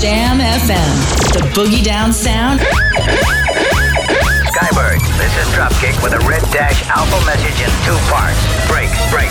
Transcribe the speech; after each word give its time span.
Jam 0.00 0.38
FM. 0.40 0.92
The 1.34 1.40
boogie 1.52 1.84
down 1.84 2.12
sound. 2.12 2.60
Skybird, 4.48 5.00
this 5.18 5.32
is 5.36 5.46
Dropkick 5.52 6.02
with 6.02 6.14
a 6.14 6.18
red 6.26 6.40
dash 6.50 6.88
alpha 6.88 7.20
message 7.26 7.60
in 7.60 7.68
two 7.84 7.98
parts. 8.08 8.40
Break, 8.66 8.88
break. 9.10 9.30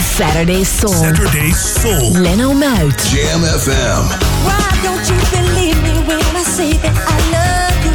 Saturday 0.00 0.64
Soul. 0.64 0.88
Saturday 0.94 1.50
Soul. 1.50 2.10
Leno 2.12 2.54
Mout. 2.54 2.96
Jam 3.04 3.40
FM. 3.44 4.08
Why 4.48 4.80
don't 4.82 5.04
you 5.04 5.18
believe 5.28 5.76
me 5.82 5.92
when 6.08 6.20
I 6.34 6.42
say 6.42 6.72
that 6.80 6.96
I 6.96 7.16
love 7.28 7.84
you? 7.84 7.92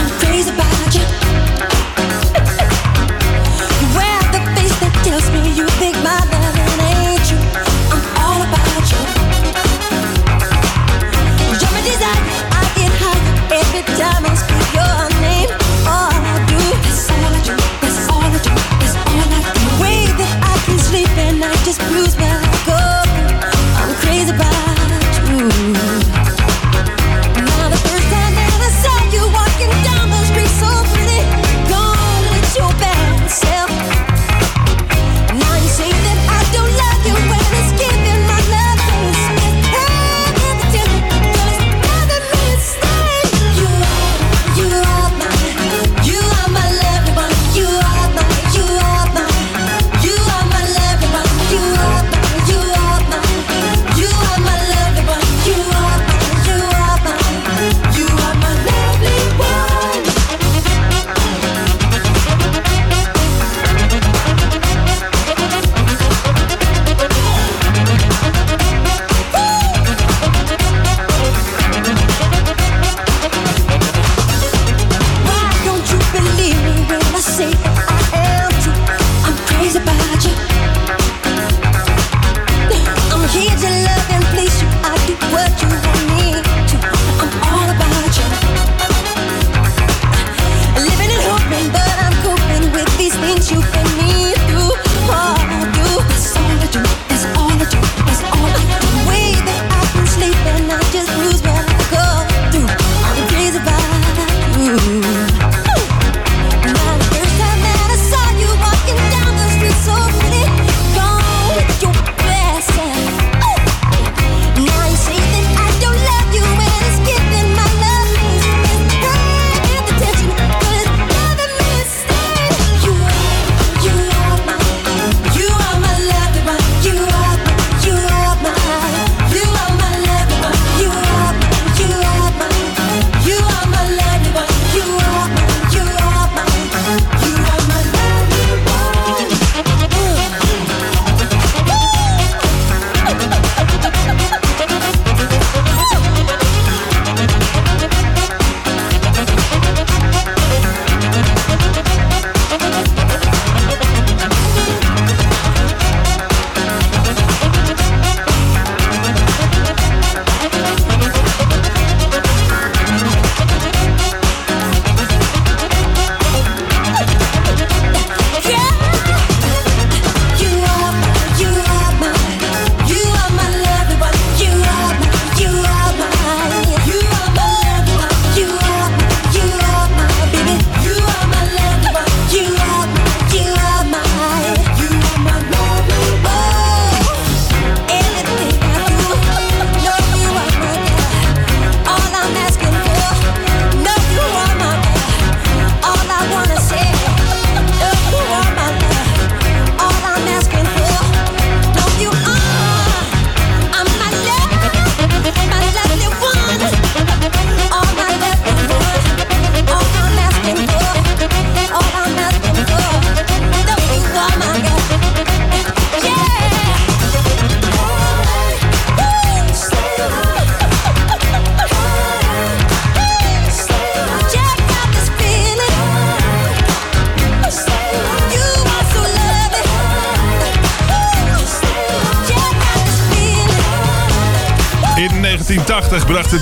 I'm 0.00 0.08
crazy 0.18 0.48
about 0.50 0.94
you. 0.96 1.04
You 3.82 3.88
wear 3.98 4.20
the 4.32 4.40
face 4.56 4.76
that 4.80 4.92
tells 5.04 5.28
me 5.30 5.40
you 5.58 5.66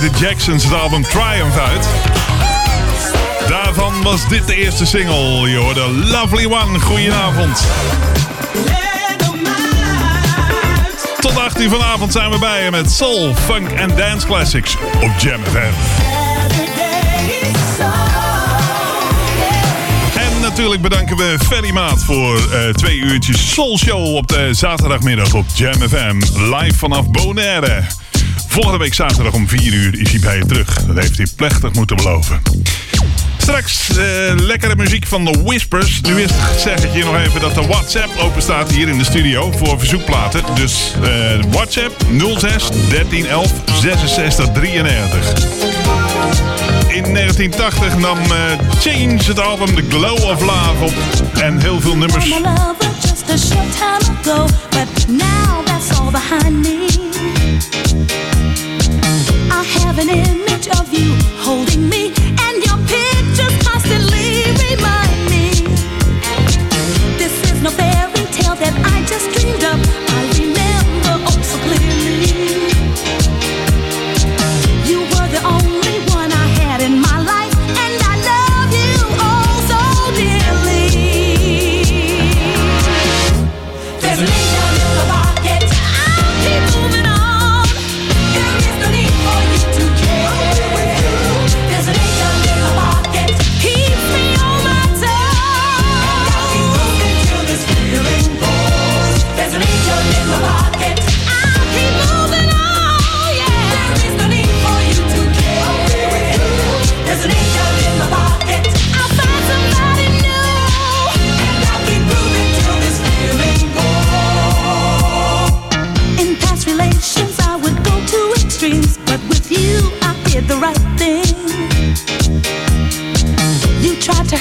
de 0.01 0.09
Jacksons 0.19 0.63
het 0.63 0.73
album 0.73 1.01
Triumph 1.01 1.57
uit. 1.57 1.87
Daarvan 3.47 4.01
was 4.03 4.27
dit 4.27 4.47
de 4.47 4.55
eerste 4.55 4.85
single. 4.85 5.49
Je 5.49 5.57
hoorde 5.57 5.87
Lovely 5.89 6.45
One. 6.45 6.79
Goedenavond. 6.79 7.67
Tot 11.19 11.37
18 11.37 11.69
vanavond 11.69 12.11
zijn 12.11 12.29
we 12.29 12.37
bij 12.37 12.63
je 12.63 12.71
met 12.71 12.91
Soul, 12.91 13.35
Funk 13.35 13.71
en 13.71 13.95
Dance 13.95 14.27
Classics 14.27 14.77
op 15.01 15.11
Jam 15.19 15.41
FM. 15.43 15.73
En 20.19 20.41
natuurlijk 20.41 20.81
bedanken 20.81 21.17
we 21.17 21.37
Ferry 21.47 21.71
Maat 21.71 22.03
voor 22.03 22.37
eh, 22.37 22.69
twee 22.69 22.97
uurtjes 22.97 23.53
Soul 23.53 23.77
Show 23.77 24.15
op 24.15 24.27
de 24.27 24.53
zaterdagmiddag 24.53 25.33
op 25.33 25.45
Jam 25.53 25.89
FM. 25.89 26.21
Live 26.53 26.77
vanaf 26.77 27.09
Bonaire. 27.09 28.00
Volgende 28.51 28.77
week 28.77 28.93
zaterdag 28.93 29.33
om 29.33 29.47
4 29.47 29.73
uur 29.73 29.99
is 29.99 30.11
hij 30.11 30.19
bij 30.19 30.37
je 30.37 30.45
terug. 30.45 30.85
Dat 30.85 30.95
heeft 30.95 31.17
hij 31.17 31.27
plechtig 31.35 31.73
moeten 31.73 31.95
beloven. 31.95 32.41
Straks 33.37 33.89
eh, 33.89 33.95
lekkere 34.35 34.75
muziek 34.75 35.07
van 35.07 35.25
de 35.25 35.41
Whispers. 35.43 36.01
Nu 36.01 36.21
is 36.21 36.29
het, 36.33 36.61
zeg 36.61 36.83
ik 36.83 36.93
je 36.93 37.03
nog 37.03 37.17
even 37.17 37.41
dat 37.41 37.55
de 37.55 37.67
WhatsApp 37.67 38.17
open 38.19 38.41
staat 38.41 38.71
hier 38.71 38.87
in 38.87 38.97
de 38.97 39.03
studio 39.03 39.51
voor 39.51 39.79
verzoekplaten. 39.79 40.43
Dus 40.55 40.93
eh, 41.03 41.09
WhatsApp 41.51 42.01
06 42.17 42.69
1311 42.89 43.51
66 43.81 44.51
93. 44.53 45.33
In 46.87 47.13
1980 47.13 47.97
nam 47.97 48.17
eh, 48.17 48.29
Change 48.79 49.23
het 49.23 49.39
album 49.39 49.75
The 49.75 49.85
Glow 49.89 50.23
of 50.23 50.41
Love 50.41 50.83
op 50.83 50.93
en 51.41 51.59
heel 51.59 51.81
veel 51.81 51.97
nummers. 51.97 52.25
an 60.01 60.09
image 60.09 60.67
of 60.79 60.91
you 60.91 61.15
holding 61.45 61.87
me 61.87 62.00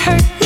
hurt. 0.00 0.39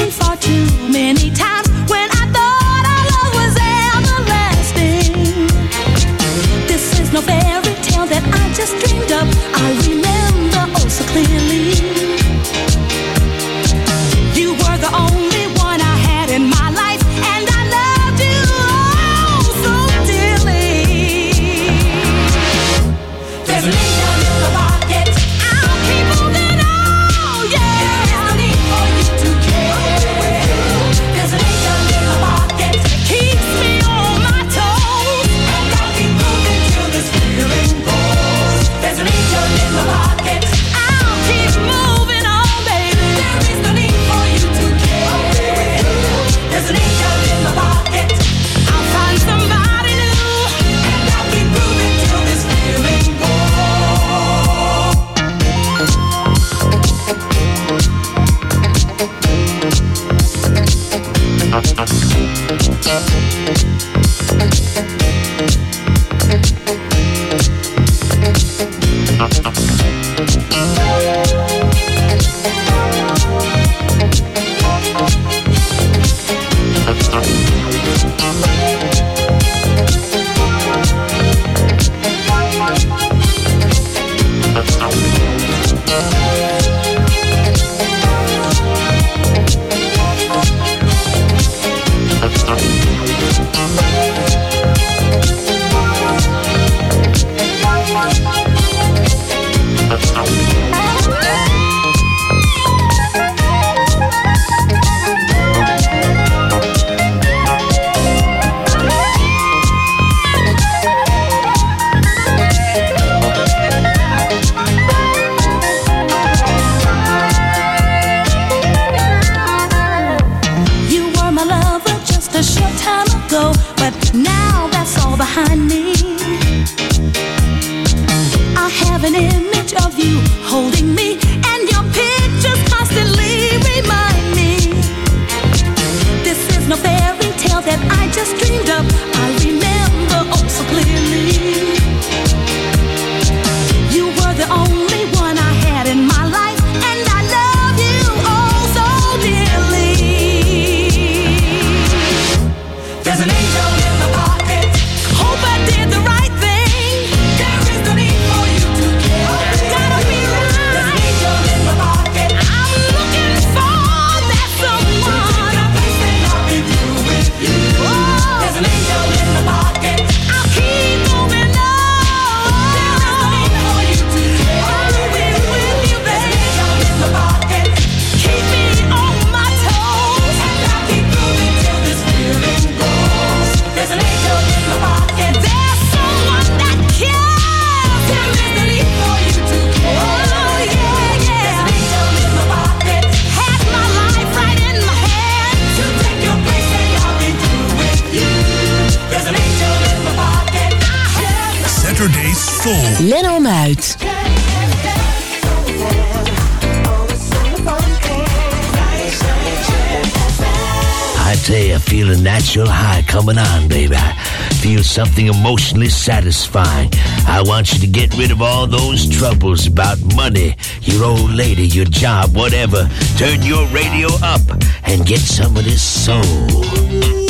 something 215.15 215.33
emotionally 215.33 215.89
satisfying. 215.89 216.91
I 217.29 217.41
want 217.47 217.73
you 217.73 217.79
to 217.79 217.87
get 217.87 218.17
rid 218.17 218.33
of 218.33 218.43
all 218.43 218.67
those 218.67 219.09
troubles 219.09 219.65
about 219.67 219.99
money, 220.17 220.57
your 220.83 221.05
old 221.05 221.31
lady, 221.31 221.69
your 221.69 221.85
job, 221.85 222.35
whatever. 222.35 222.89
Turn 223.17 223.41
your 223.43 223.65
radio 223.69 224.09
up 224.23 224.41
and 224.85 225.07
get 225.07 225.21
some 225.21 225.57
of 225.57 225.65
this 225.65 225.83
soul. 225.83 227.24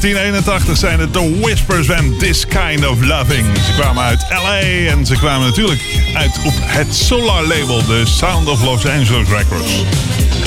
1981 0.00 0.76
zijn 0.76 1.00
het 1.00 1.12
The 1.12 1.40
Whispers 1.40 1.90
and 1.90 2.18
This 2.18 2.46
Kind 2.46 2.86
of 2.86 3.04
Loving. 3.04 3.46
Ze 3.66 3.72
kwamen 3.80 4.02
uit 4.02 4.26
LA 4.30 4.58
en 4.58 5.06
ze 5.06 5.14
kwamen 5.14 5.46
natuurlijk 5.46 5.80
uit 6.14 6.38
op 6.44 6.52
het 6.56 6.94
Solar 6.94 7.42
label, 7.42 7.86
de 7.86 8.02
Sound 8.06 8.48
of 8.48 8.62
Los 8.62 8.86
Angeles 8.86 9.28
Records. 9.28 9.84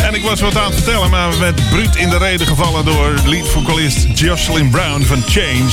En 0.01 0.13
ik 0.13 0.24
was 0.24 0.41
wat 0.41 0.57
aan 0.57 0.65
het 0.65 0.74
vertellen, 0.74 1.10
maar 1.10 1.29
we 1.29 1.38
werd 1.38 1.69
bruut 1.69 1.95
in 1.95 2.10
de 2.10 2.17
reden 2.17 2.48
gevallen 2.48 2.86
door 2.86 3.13
lead-vocalist 3.25 4.19
Jocelyn 4.19 4.69
Brown 4.69 5.01
van 5.01 5.24
Change. 5.27 5.72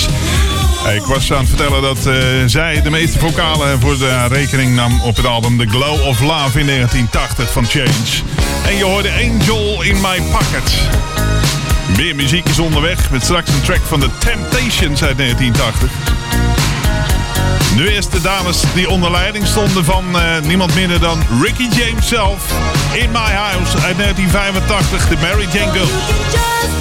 Ik 0.94 1.02
was 1.02 1.32
aan 1.32 1.38
het 1.38 1.48
vertellen 1.48 1.82
dat 1.82 2.06
eh, 2.06 2.14
zij 2.46 2.82
de 2.82 2.90
meeste 2.90 3.18
vocalen 3.18 3.80
voor 3.80 3.98
de 3.98 4.26
rekening 4.28 4.74
nam 4.74 5.00
op 5.00 5.16
het 5.16 5.26
album 5.26 5.58
The 5.58 5.66
Glow 5.68 6.06
of 6.06 6.20
Love 6.20 6.60
in 6.60 6.66
1980 6.66 7.52
van 7.52 7.64
Change. 7.64 8.22
En 8.66 8.76
je 8.76 8.84
hoorde 8.84 9.10
Angel 9.10 9.82
in 9.82 10.00
My 10.00 10.22
Pocket. 10.30 11.19
Meer 11.96 12.14
muziek 12.14 12.48
is 12.48 12.58
onderweg 12.58 13.10
met 13.10 13.22
straks 13.22 13.50
een 13.50 13.60
track 13.60 13.80
van 13.84 14.00
The 14.00 14.08
Temptations 14.18 15.02
uit 15.02 15.18
1980. 15.18 15.90
Nu 17.74 17.88
eerst 17.88 18.12
de 18.12 18.20
dames 18.20 18.62
die 18.74 18.90
onder 18.90 19.10
leiding 19.10 19.46
stonden 19.46 19.84
van 19.84 20.04
eh, 20.18 20.40
niemand 20.42 20.74
minder 20.74 21.00
dan 21.00 21.22
Ricky 21.42 21.68
James 21.68 22.08
zelf. 22.08 22.52
In 22.92 23.10
My 23.10 23.32
House 23.32 23.78
uit 23.78 23.96
1985, 23.98 25.08
de 25.08 25.16
Mary 25.16 25.48
Jane 25.52 25.72
Girls. 25.72 26.79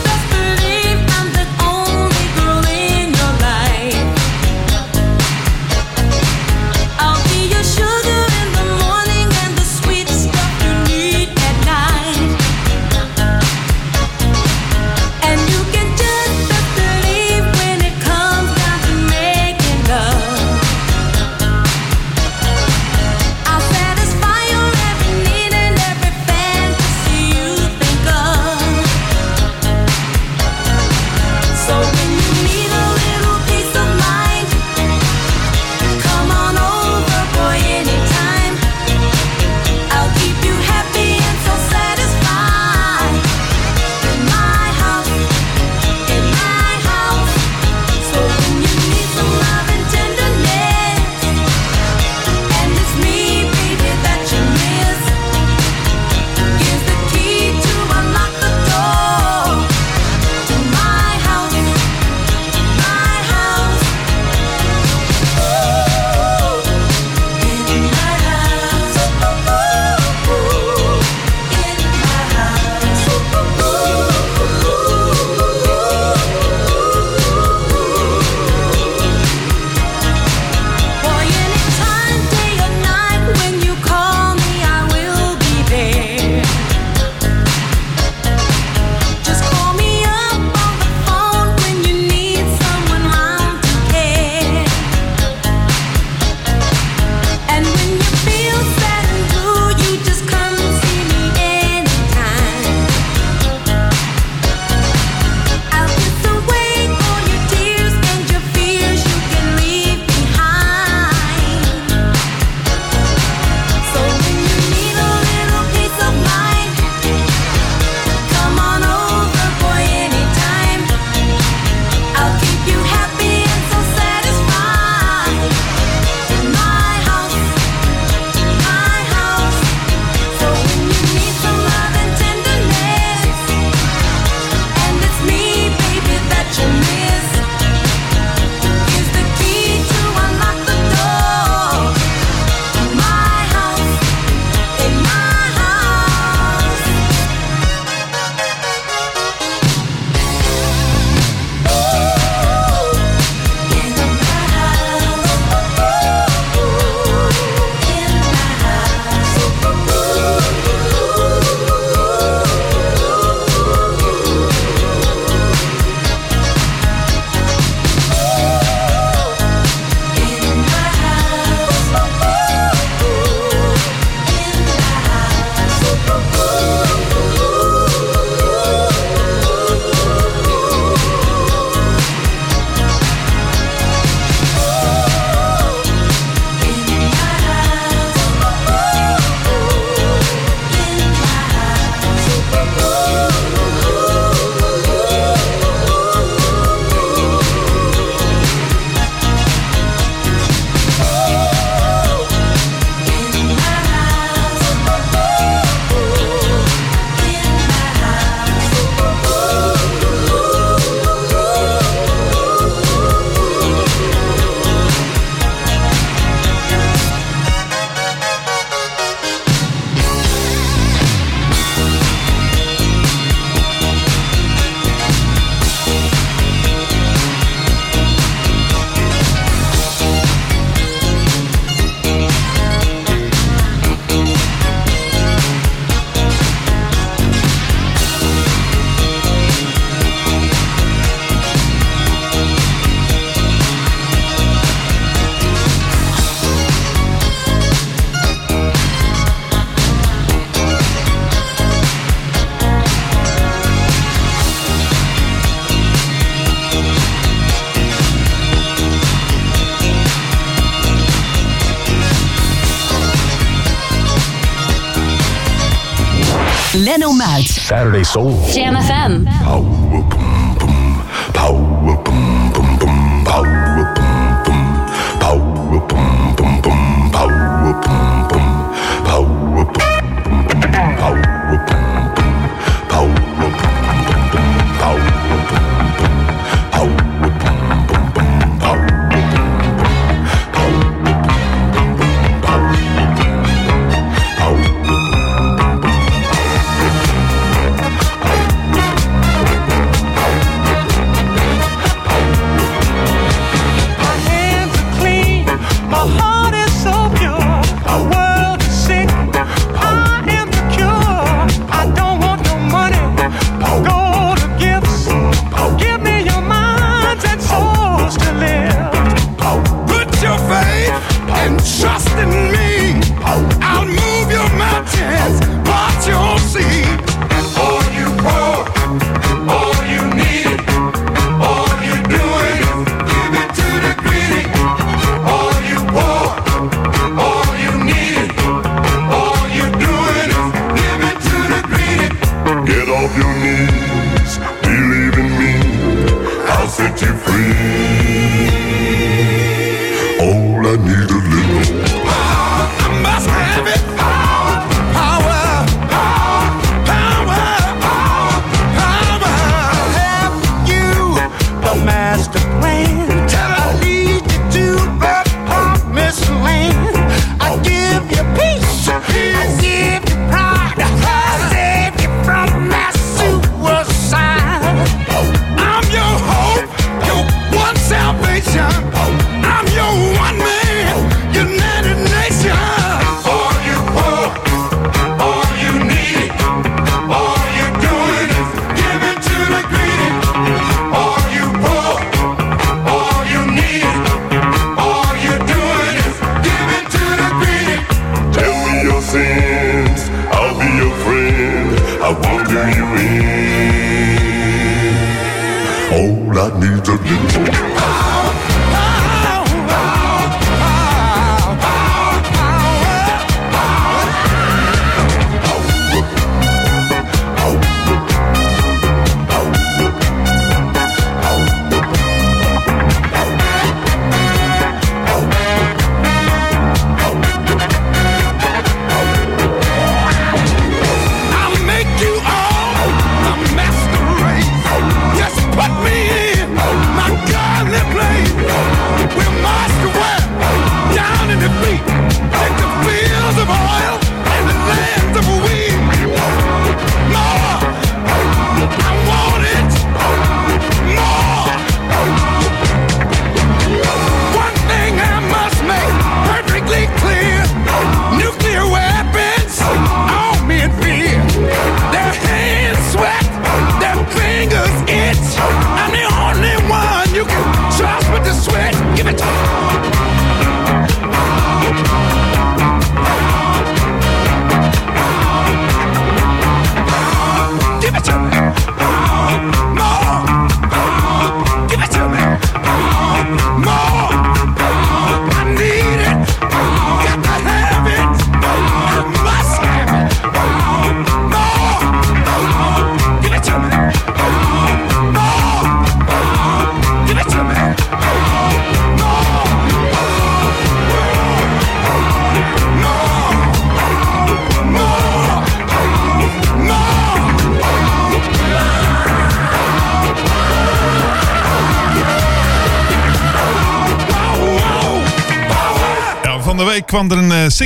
Saturday 268.00 268.04
Soul. 268.04 268.54
Jam 268.54 268.76
FM. 268.76 269.29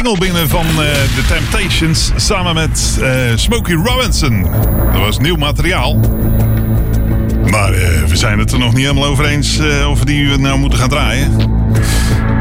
single 0.04 0.26
binnen 0.26 0.50
van 0.50 0.66
uh, 0.66 0.76
The 0.92 1.26
Temptations 1.28 2.12
samen 2.16 2.54
met 2.54 2.98
eh, 3.02 3.10
Smokey 3.36 3.76
Robinson. 3.76 4.42
Dat 4.92 5.02
was 5.02 5.20
nieuw 5.20 5.36
materiaal. 5.36 6.00
Maar 7.50 7.74
eh, 7.74 8.04
we 8.04 8.16
zijn 8.16 8.40
het 8.40 8.52
er 8.52 8.60
nog 8.60 8.74
niet 8.74 8.86
helemaal 8.86 9.10
over 9.10 9.26
eens 9.26 9.60
of 9.88 10.04
die 10.04 10.30
we 10.30 10.38
nou 10.38 10.60
moeten 10.60 10.80
gaan 10.80 10.90
draaien. 10.90 11.38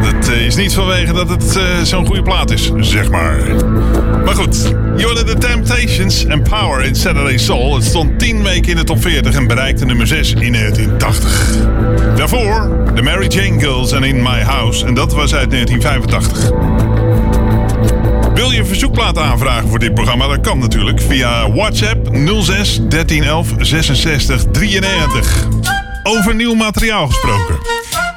Dat 0.01 0.29
is 0.29 0.55
niet 0.55 0.75
vanwege 0.75 1.13
dat 1.13 1.29
het 1.29 1.59
zo'n 1.83 2.07
goede 2.07 2.23
plaat 2.23 2.51
is, 2.51 2.73
zeg 2.77 3.11
maar. 3.11 3.37
Maar 4.25 4.35
goed, 4.35 4.75
Jordan 4.97 5.25
The 5.25 5.39
Temptations 5.39 6.25
en 6.25 6.43
Power 6.43 6.85
in 6.85 6.95
Saturday 6.95 7.39
Soul. 7.39 7.75
Het 7.75 7.85
stond 7.85 8.19
10 8.19 8.43
weken 8.43 8.71
in 8.71 8.77
de 8.77 8.85
top 8.85 9.03
40 9.03 9.35
en 9.35 9.47
bereikte 9.47 9.85
nummer 9.85 10.07
6 10.07 10.33
in 10.33 10.53
1980. 10.53 11.57
Daarvoor 12.17 12.85
de 12.95 13.03
Mary 13.03 13.27
Jane 13.27 13.61
Girls 13.61 13.93
en 13.93 14.03
In 14.03 14.23
My 14.23 14.41
House 14.41 14.87
en 14.87 14.95
dat 14.95 15.13
was 15.13 15.35
uit 15.35 15.51
1985 15.51 16.92
een 18.63 18.69
verzoekplaat 18.69 19.19
aanvragen 19.19 19.69
voor 19.69 19.79
dit 19.79 19.95
programma? 19.95 20.29
Dat 20.29 20.41
kan 20.41 20.59
natuurlijk 20.59 21.01
via 21.01 21.53
WhatsApp 21.53 22.09
06 22.15 22.81
1311 22.89 23.49
66 23.59 24.45
93. 24.53 25.47
Over 26.03 26.35
nieuw 26.35 26.55
materiaal 26.55 27.07
gesproken. 27.07 27.59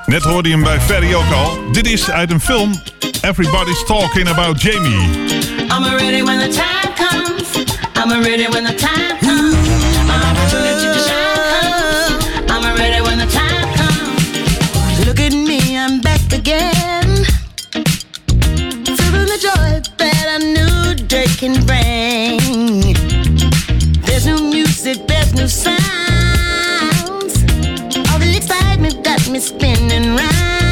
Net 0.06 0.24
hoorde 0.24 0.50
je 0.50 0.56
hem 0.56 0.64
bij 0.64 0.82
Ferry 0.82 1.14
ook 1.14 1.32
al. 1.34 1.60
Dit 1.72 1.88
is 1.88 2.10
uit 2.10 2.32
een 2.32 2.40
film 2.40 2.82
Everybody's 3.22 3.86
Talking 3.86 4.30
About 4.30 4.62
Jamie. 4.62 5.10
I'm 5.70 5.84
when 6.26 6.40
the 6.40 6.48
time 6.48 6.94
comes. 7.10 7.66
I'm 8.04 8.22
when 8.52 8.64
the 8.64 8.76
time 8.76 9.25
me 29.36 29.42
spinning 29.42 30.16
round. 30.16 30.65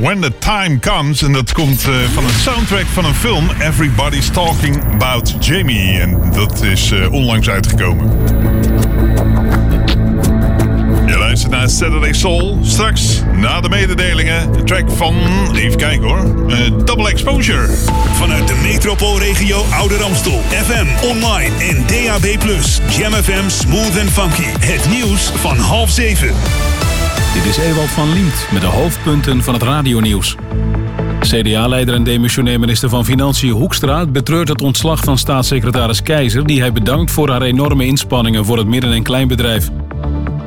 When 0.00 0.20
the 0.20 0.38
Time 0.38 0.78
Comes. 0.78 1.22
En 1.22 1.32
dat 1.32 1.52
komt 1.52 1.88
eh, 1.88 1.94
van 2.14 2.24
een 2.24 2.30
soundtrack 2.30 2.86
van 2.92 3.04
een 3.04 3.14
film. 3.14 3.50
Everybody's 3.60 4.30
Talking 4.30 4.84
About 4.92 5.36
Jamie. 5.40 6.00
En 6.00 6.32
dat 6.32 6.62
is 6.62 6.90
eh, 6.90 7.12
onlangs 7.12 7.48
uitgekomen. 7.48 8.10
Je 11.06 11.18
luistert 11.18 11.52
naar 11.52 11.68
Saturday 11.68 12.12
Soul. 12.12 12.58
Straks, 12.62 13.22
na 13.36 13.60
de 13.60 13.68
mededelingen, 13.68 14.52
de 14.52 14.64
track 14.64 14.90
van, 14.90 15.14
even 15.54 15.76
kijken 15.76 16.08
hoor, 16.08 16.50
eh, 16.50 16.58
Double 16.84 17.10
Exposure. 17.10 17.68
Vanuit 18.12 18.48
de 18.48 18.54
metropoolregio 18.62 19.64
Ouder 19.70 20.02
Amstel. 20.02 20.40
FM, 20.48 20.86
online 21.06 21.56
en 21.58 21.84
DAB+. 21.86 22.26
Jam 22.98 23.12
FM 23.12 23.48
Smooth 23.48 23.98
and 24.00 24.10
Funky. 24.10 24.66
Het 24.66 24.88
nieuws 24.88 25.30
van 25.34 25.56
half 25.56 25.90
zeven. 25.90 26.34
Dit 27.32 27.44
is 27.44 27.56
Ewald 27.56 27.88
van 27.88 28.12
Liemt 28.12 28.46
met 28.52 28.60
de 28.60 28.66
hoofdpunten 28.66 29.42
van 29.42 29.54
het 29.54 29.62
radionieuws. 29.62 30.36
CDA-leider 31.20 31.94
en 31.94 32.04
demissionair 32.04 32.60
minister 32.60 32.88
van 32.88 33.04
Financiën 33.04 33.50
Hoekstra 33.50 34.06
betreurt 34.06 34.48
het 34.48 34.62
ontslag 34.62 35.04
van 35.04 35.18
staatssecretaris 35.18 36.02
Keizer... 36.02 36.46
die 36.46 36.60
hij 36.60 36.72
bedankt 36.72 37.10
voor 37.10 37.30
haar 37.30 37.42
enorme 37.42 37.86
inspanningen 37.86 38.44
voor 38.44 38.58
het 38.58 38.66
midden- 38.66 38.92
en 38.92 39.02
kleinbedrijf. 39.02 39.68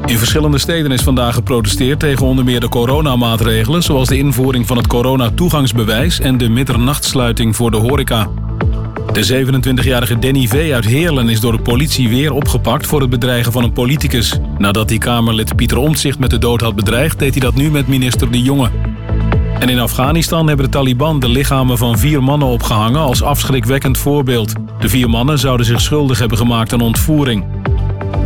In 0.05 0.17
verschillende 0.17 0.57
steden 0.57 0.91
is 0.91 1.01
vandaag 1.01 1.33
geprotesteerd 1.33 1.99
tegen 1.99 2.25
onder 2.25 2.45
meer 2.45 2.59
de 2.59 2.69
coronamaatregelen... 2.69 3.83
zoals 3.83 4.07
de 4.07 4.17
invoering 4.17 4.67
van 4.67 4.77
het 4.77 4.87
corona-toegangsbewijs 4.87 6.19
en 6.19 6.37
de 6.37 6.49
middernachtsluiting 6.49 7.55
voor 7.55 7.71
de 7.71 7.77
horeca. 7.77 8.29
De 9.11 9.45
27-jarige 9.45 10.19
Danny 10.19 10.47
V. 10.47 10.71
uit 10.73 10.85
Heerlen 10.85 11.29
is 11.29 11.39
door 11.39 11.51
de 11.51 11.61
politie 11.61 12.09
weer 12.09 12.33
opgepakt 12.33 12.87
voor 12.87 13.01
het 13.01 13.09
bedreigen 13.09 13.51
van 13.51 13.63
een 13.63 13.73
politicus. 13.73 14.39
Nadat 14.57 14.89
hij 14.89 14.97
Kamerlid 14.97 15.55
Pieter 15.55 15.77
Omtzigt 15.77 16.19
met 16.19 16.29
de 16.29 16.37
dood 16.37 16.61
had 16.61 16.75
bedreigd, 16.75 17.19
deed 17.19 17.31
hij 17.31 17.41
dat 17.41 17.55
nu 17.55 17.71
met 17.71 17.87
minister 17.87 18.31
De 18.31 18.41
Jonge. 18.41 18.69
En 19.59 19.69
in 19.69 19.79
Afghanistan 19.79 20.47
hebben 20.47 20.65
de 20.65 20.71
Taliban 20.71 21.19
de 21.19 21.29
lichamen 21.29 21.77
van 21.77 21.97
vier 21.97 22.23
mannen 22.23 22.47
opgehangen 22.47 23.01
als 23.01 23.23
afschrikwekkend 23.23 23.97
voorbeeld. 23.97 24.53
De 24.79 24.89
vier 24.89 25.09
mannen 25.09 25.39
zouden 25.39 25.65
zich 25.65 25.81
schuldig 25.81 26.19
hebben 26.19 26.37
gemaakt 26.37 26.73
aan 26.73 26.81
ontvoering. 26.81 27.45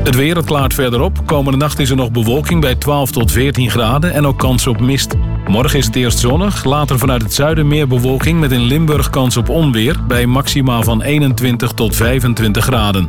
Het 0.03 0.15
weer, 0.15 0.35
het 0.35 0.45
klaart 0.45 0.73
verder 0.73 1.01
op. 1.01 1.25
Komende 1.25 1.57
nacht 1.57 1.79
is 1.79 1.89
er 1.89 1.95
nog 1.95 2.11
bewolking 2.11 2.61
bij 2.61 2.75
12 2.75 3.11
tot 3.11 3.31
14 3.31 3.69
graden 3.69 4.13
en 4.13 4.25
ook 4.25 4.39
kans 4.39 4.67
op 4.67 4.79
mist. 4.79 5.15
Morgen 5.49 5.79
is 5.79 5.85
het 5.85 5.95
eerst 5.95 6.19
zonnig, 6.19 6.63
later 6.63 6.99
vanuit 6.99 7.21
het 7.21 7.33
zuiden 7.33 7.67
meer 7.67 7.87
bewolking... 7.87 8.39
met 8.39 8.51
in 8.51 8.61
Limburg 8.61 9.09
kans 9.09 9.37
op 9.37 9.49
onweer 9.49 10.05
bij 10.07 10.25
maxima 10.25 10.81
van 10.81 11.01
21 11.01 11.71
tot 11.71 11.95
25 11.95 12.63
graden. 12.63 13.07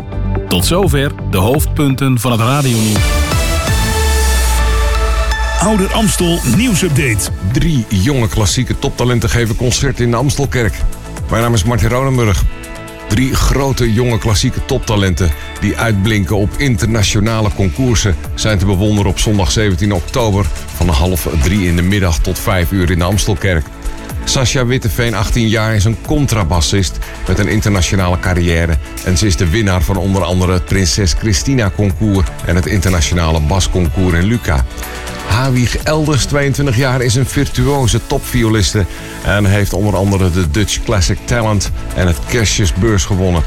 Tot 0.49 0.67
zover 0.67 1.13
de 1.31 1.37
hoofdpunten 1.37 2.19
van 2.19 2.31
het 2.33 2.41
radionieuws. 2.41 2.99
Ouder 5.59 5.93
Amstel 5.93 6.39
nieuwsupdate. 6.57 7.31
Drie 7.53 7.87
jonge 7.89 8.29
klassieke 8.29 8.79
toptalenten 8.79 9.31
geven 9.31 9.57
concert 9.57 10.01
in 10.01 10.11
de 10.11 10.17
Amstelkerk. 10.17 10.75
Mijn 11.31 11.43
naam 11.43 11.55
is 11.55 11.65
Martin 11.65 11.89
Ronenburg. 11.89 12.45
Drie 13.11 13.35
grote 13.35 13.93
jonge 13.93 14.19
klassieke 14.19 14.65
toptalenten 14.65 15.31
die 15.61 15.77
uitblinken 15.77 16.37
op 16.37 16.51
internationale 16.57 17.51
concoursen 17.55 18.17
zijn 18.35 18.59
te 18.59 18.67
bewonderen 18.67 19.11
op 19.11 19.19
zondag 19.19 19.51
17 19.51 19.93
oktober 19.93 20.47
van 20.75 20.89
half 20.89 21.29
drie 21.43 21.67
in 21.67 21.77
de 21.77 21.83
middag 21.83 22.19
tot 22.19 22.39
vijf 22.39 22.73
uur 22.73 22.91
in 22.91 22.99
de 22.99 23.05
Amstelkerk. 23.05 23.67
Sascha 24.25 24.67
Witteveen, 24.67 25.15
18 25.15 25.49
jaar, 25.49 25.75
is 25.75 25.85
een 25.85 25.97
contrabassist 26.07 26.99
met 27.27 27.39
een 27.39 27.49
internationale 27.49 28.19
carrière. 28.19 28.77
En 29.05 29.19
ze 29.19 29.27
is 29.27 29.37
de 29.37 29.49
winnaar 29.51 29.83
van 29.83 29.97
onder 29.97 30.23
andere 30.23 30.53
het 30.53 30.65
Prinses 30.65 31.13
Christina 31.13 31.71
Concours 31.77 32.27
en 32.47 32.57
het 32.57 32.67
internationale 32.67 33.41
basconcours 33.41 34.19
in 34.19 34.25
Lucca. 34.25 34.65
Hawig 35.41 35.77
Elders, 35.77 36.25
22 36.25 36.77
jaar, 36.77 37.03
is 37.03 37.15
een 37.15 37.27
virtuoze 37.27 38.01
topvioliste 38.07 38.87
en 39.25 39.45
heeft 39.45 39.73
onder 39.73 39.97
andere 39.97 40.31
de 40.31 40.51
Dutch 40.51 40.83
Classic 40.83 41.19
Talent 41.25 41.71
en 41.95 42.07
het 42.07 42.17
Kerstjesbeurs 42.29 43.05
gewonnen. 43.05 43.43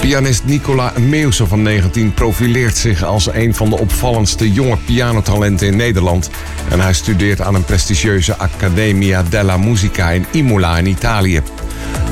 Pianist 0.00 0.44
Nicola 0.44 0.92
Meeuwse 0.98 1.46
van 1.46 1.62
19 1.62 2.14
profileert 2.14 2.76
zich 2.76 3.02
als 3.02 3.32
een 3.32 3.54
van 3.54 3.70
de 3.70 3.78
opvallendste 3.78 4.52
jonge 4.52 4.76
pianotalenten 4.76 5.66
in 5.66 5.76
Nederland. 5.76 6.30
En 6.70 6.80
hij 6.80 6.92
studeert 6.92 7.40
aan 7.40 7.54
een 7.54 7.64
prestigieuze 7.64 8.36
Accademia 8.36 9.22
della 9.22 9.56
Musica 9.56 10.10
in 10.10 10.26
Imola 10.30 10.78
in 10.78 10.86
Italië. 10.86 11.42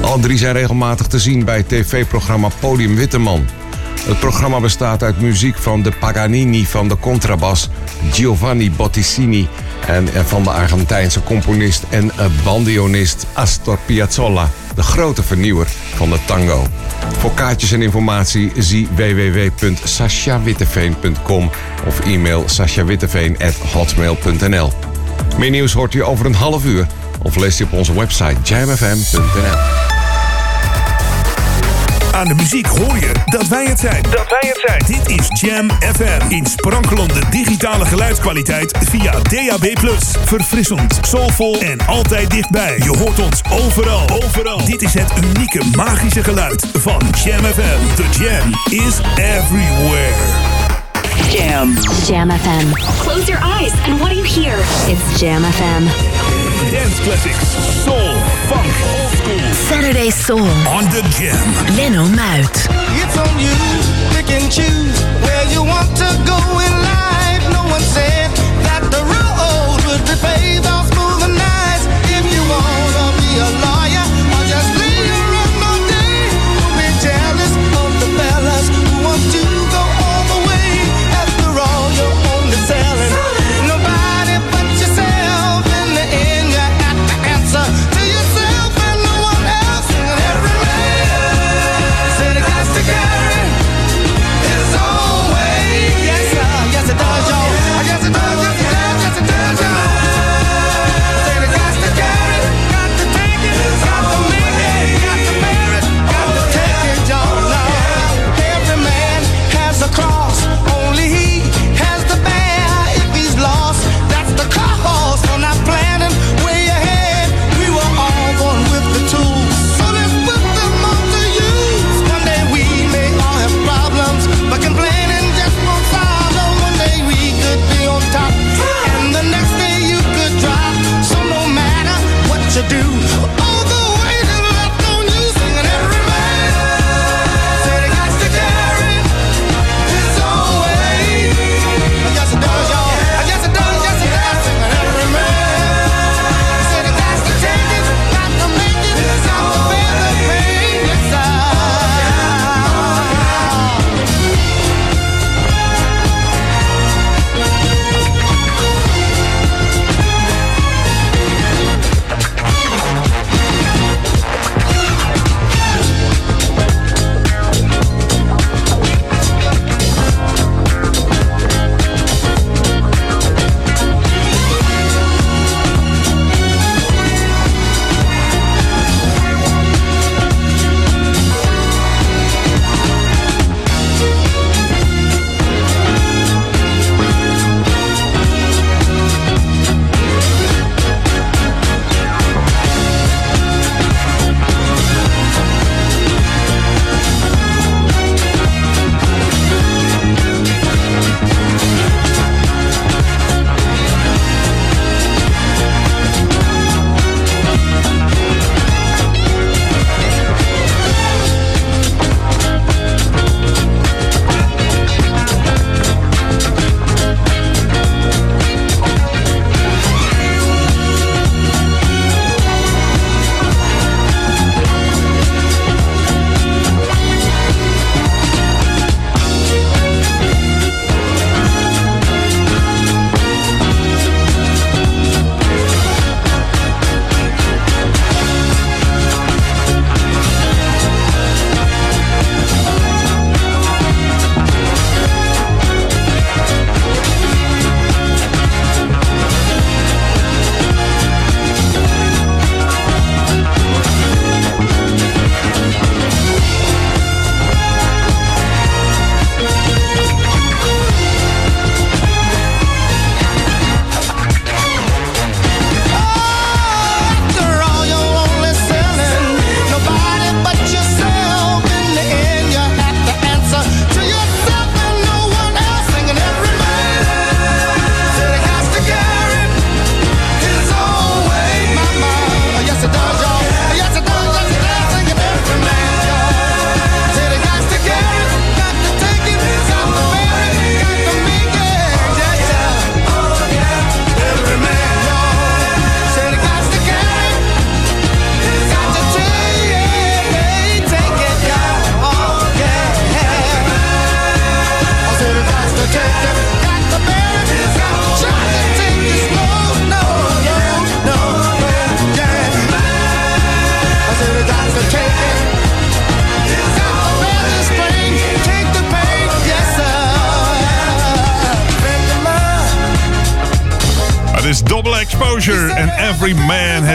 Alle 0.00 0.20
drie 0.20 0.38
zijn 0.38 0.54
regelmatig 0.54 1.06
te 1.06 1.18
zien 1.18 1.44
bij 1.44 1.56
het 1.56 1.68
tv-programma 1.68 2.48
Podium 2.60 2.96
Witteman. 2.96 3.46
Het 4.06 4.18
programma 4.18 4.60
bestaat 4.60 5.02
uit 5.02 5.20
muziek 5.20 5.56
van 5.56 5.82
de 5.82 5.92
Paganini 6.00 6.66
van 6.66 6.88
de 6.88 6.98
contrabas, 6.98 7.68
Giovanni 8.12 8.70
Botticini 8.70 9.48
en 9.86 10.08
van 10.26 10.42
de 10.42 10.50
Argentijnse 10.50 11.22
componist 11.22 11.84
en 11.88 12.10
eh, 12.10 12.26
bandionist 12.44 13.26
Astor 13.32 13.78
Piazzolla, 13.86 14.48
de 14.74 14.82
grote 14.82 15.22
vernieuwer 15.22 15.66
van 15.94 16.10
de 16.10 16.18
tango. 16.24 16.66
Voor 17.18 17.34
kaartjes 17.34 17.72
en 17.72 17.82
informatie 17.82 18.52
zie 18.56 18.88
www.saschawitteveen.com 18.96 21.50
of 21.86 22.00
e-mail 22.00 22.44
saschawitteveen.hotmail.nl. 22.46 24.72
Meer 25.38 25.50
nieuws 25.50 25.72
hoort 25.72 25.94
u 25.94 26.04
over 26.04 26.26
een 26.26 26.34
half 26.34 26.64
uur 26.64 26.86
of 27.22 27.36
leest 27.36 27.60
u 27.60 27.64
op 27.64 27.72
onze 27.72 27.94
website 27.94 28.36
jamfm.nl. 28.42 29.97
Aan 32.18 32.28
de 32.28 32.34
muziek 32.34 32.66
hoor 32.66 32.98
je 32.98 33.12
dat 33.26 33.48
wij 33.48 33.64
het 33.64 33.80
zijn. 33.80 34.02
Dat 34.02 34.26
wij 34.28 34.52
het 34.52 34.60
zijn. 34.66 34.82
Dit 34.86 35.18
is 35.18 35.40
Jam 35.40 35.70
FM. 35.70 36.30
In 36.30 36.46
sprankelende 36.46 37.20
digitale 37.30 37.84
geluidskwaliteit 37.84 38.78
via 38.90 39.12
DAB+. 39.12 39.78
Verfrissend, 40.24 40.98
soulvol 41.02 41.60
en 41.60 41.86
altijd 41.86 42.30
dichtbij. 42.30 42.78
Je 42.78 42.96
hoort 42.96 43.18
ons 43.18 43.42
overal. 43.50 44.08
Overal. 44.24 44.64
Dit 44.64 44.82
is 44.82 44.94
het 44.94 45.12
unieke 45.24 45.64
magische 45.76 46.24
geluid 46.24 46.66
van 46.72 47.00
Jam 47.24 47.44
FM. 47.44 47.94
The 47.94 48.04
Jam 48.22 48.52
is 48.86 49.00
everywhere. 49.16 50.56
Jam. 51.30 51.74
Jam 52.06 52.30
FM. 52.30 52.72
Close 52.98 53.24
your 53.26 53.42
eyes 53.42 53.72
and 53.86 53.98
what 53.98 54.10
do 54.10 54.16
you 54.16 54.26
hear? 54.26 54.58
It's 54.88 55.20
Jam 55.20 55.42
FM. 55.42 56.37
Dance 56.70 57.00
classics, 57.00 57.48
soul, 57.84 58.12
funk, 58.48 58.68
old 58.92 59.12
school. 59.16 59.40
Saturday 59.72 60.10
Soul. 60.10 60.38
On 60.68 60.84
the 60.92 61.00
Jam. 61.16 61.40
Leno 61.76 62.04
Muit. 62.04 62.68
It's 63.00 63.16
on 63.16 63.40
you, 63.40 63.56
pick 64.12 64.28
and 64.30 64.52
choose 64.52 65.00
where 65.24 65.44
you 65.50 65.64
want 65.64 65.88
to 65.96 66.08
go 66.28 66.36
in 66.36 66.72
life. 66.84 67.42
No 67.56 67.64
one 67.72 67.80
said 67.80 68.27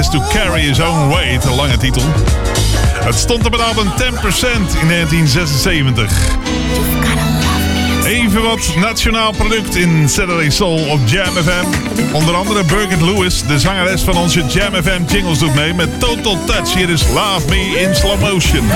To 0.09 0.19
Carry 0.29 0.61
His 0.61 0.79
Own 0.79 1.09
Weight, 1.09 1.45
een 1.45 1.55
lange 1.55 1.77
titel. 1.77 2.01
Het 3.03 3.15
stond 3.15 3.45
op 3.45 3.51
het 3.51 3.61
album 3.61 3.87
10% 3.87 3.91
in 4.81 4.87
1976. 4.87 6.37
Even 8.05 8.41
wat 8.41 8.75
nationaal 8.75 9.31
product 9.31 9.75
in 9.75 10.09
Saturday 10.09 10.49
Soul 10.49 10.89
op 10.89 10.99
Jam 11.05 11.33
FM. 11.33 11.65
Onder 12.13 12.35
andere 12.35 12.63
Birgit 12.63 13.01
Lewis, 13.01 13.43
de 13.47 13.59
zangeres 13.59 14.01
van 14.01 14.17
onze 14.17 14.45
Jam 14.45 14.73
FM 14.73 15.01
jingles, 15.07 15.39
doet 15.39 15.55
mee 15.55 15.73
met 15.73 15.99
Total 15.99 16.37
Touch. 16.45 16.73
Hier 16.73 16.89
is 16.89 17.03
Love 17.07 17.49
Me 17.49 17.79
in 17.79 17.95
Slow 17.95 18.19
Motion. 18.19 18.69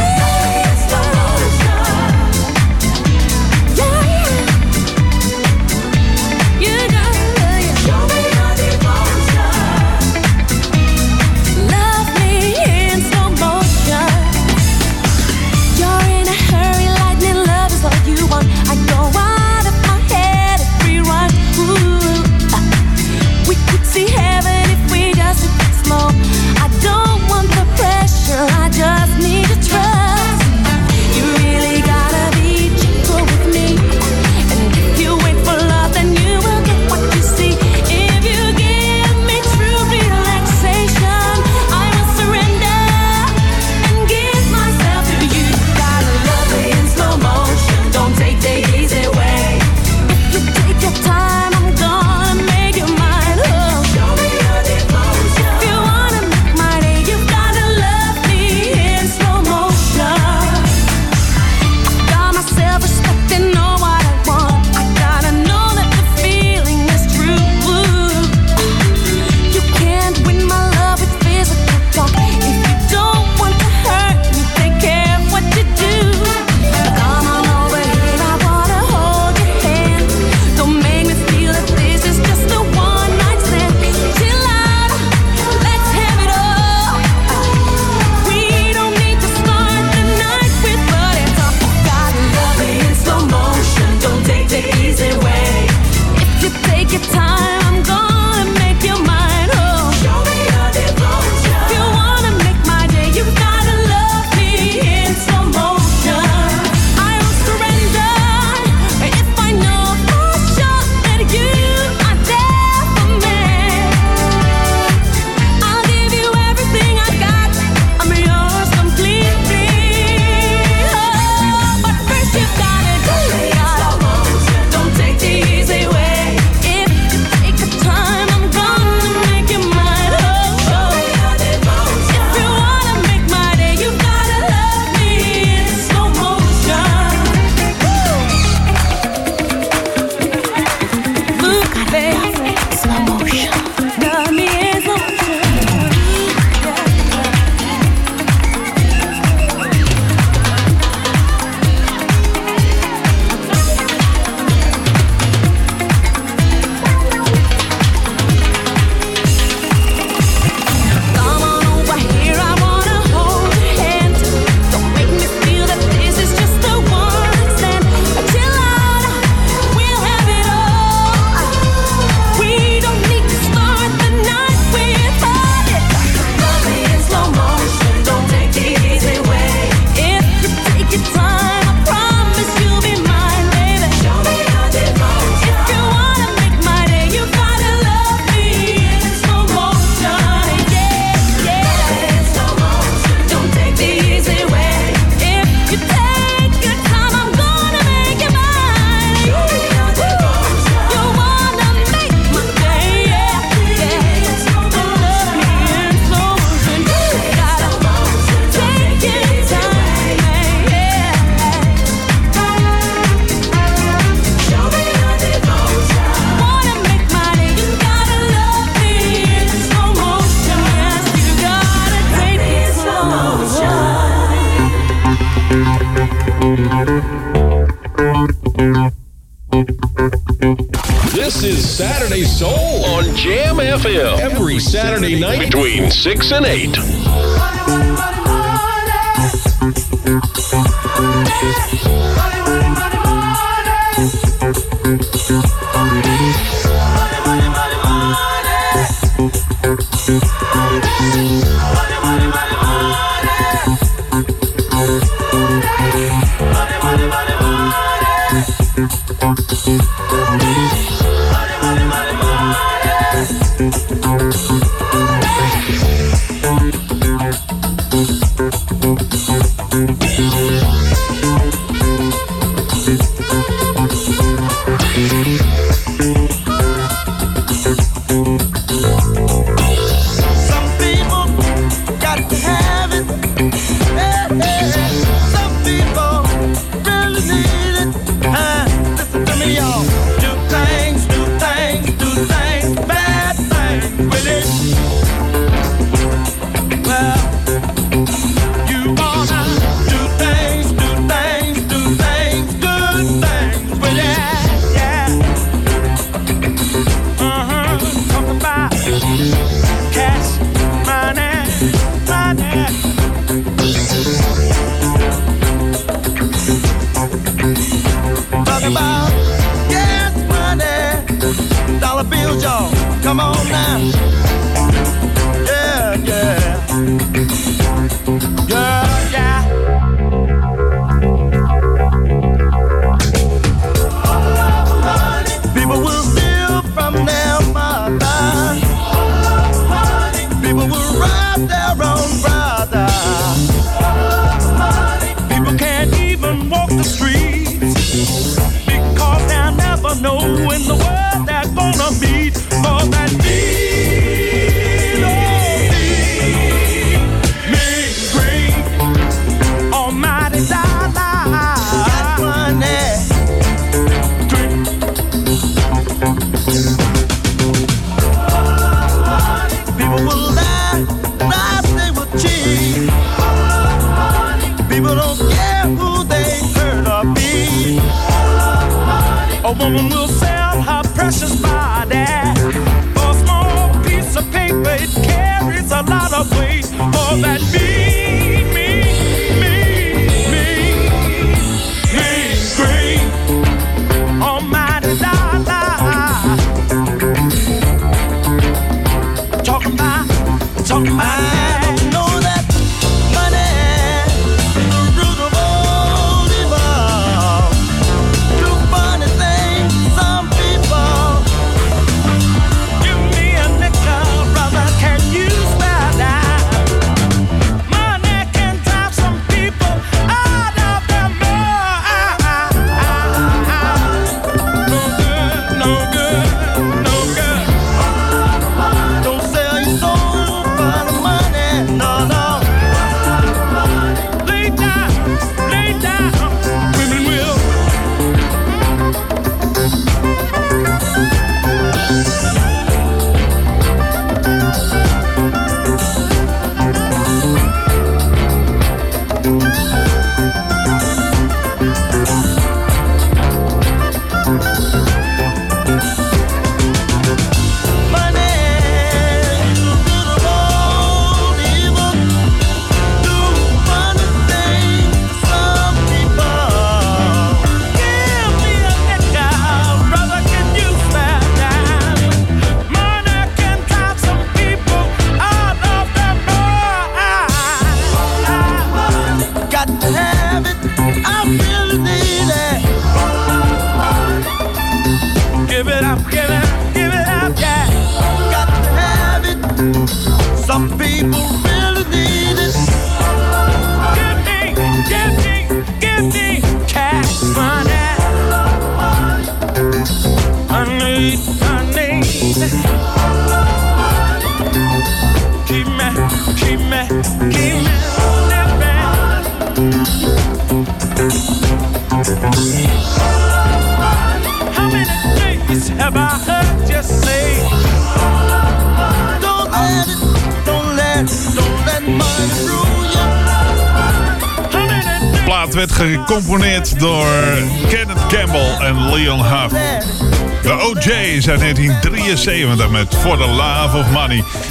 6 236.08 236.32
and 236.32 236.47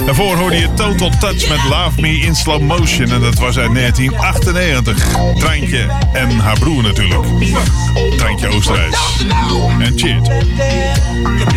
Daarvoor 0.05 0.35
hoorde 0.35 0.55
je 0.55 0.73
Total 0.73 1.11
Touch 1.19 1.49
met 1.49 1.63
Love 1.69 2.01
Me 2.01 2.19
in 2.19 2.35
Slow 2.35 2.61
Motion. 2.61 3.11
En 3.11 3.21
dat 3.21 3.35
was 3.39 3.57
uit 3.57 3.73
1998. 3.73 5.07
Treintje 5.39 5.87
en 6.13 6.39
haar 6.39 6.59
broer 6.59 6.83
natuurlijk. 6.83 7.23
Treintje 8.17 8.47
Oosterhuis. 8.47 8.95
En 9.79 9.93
cheers. 9.95 10.27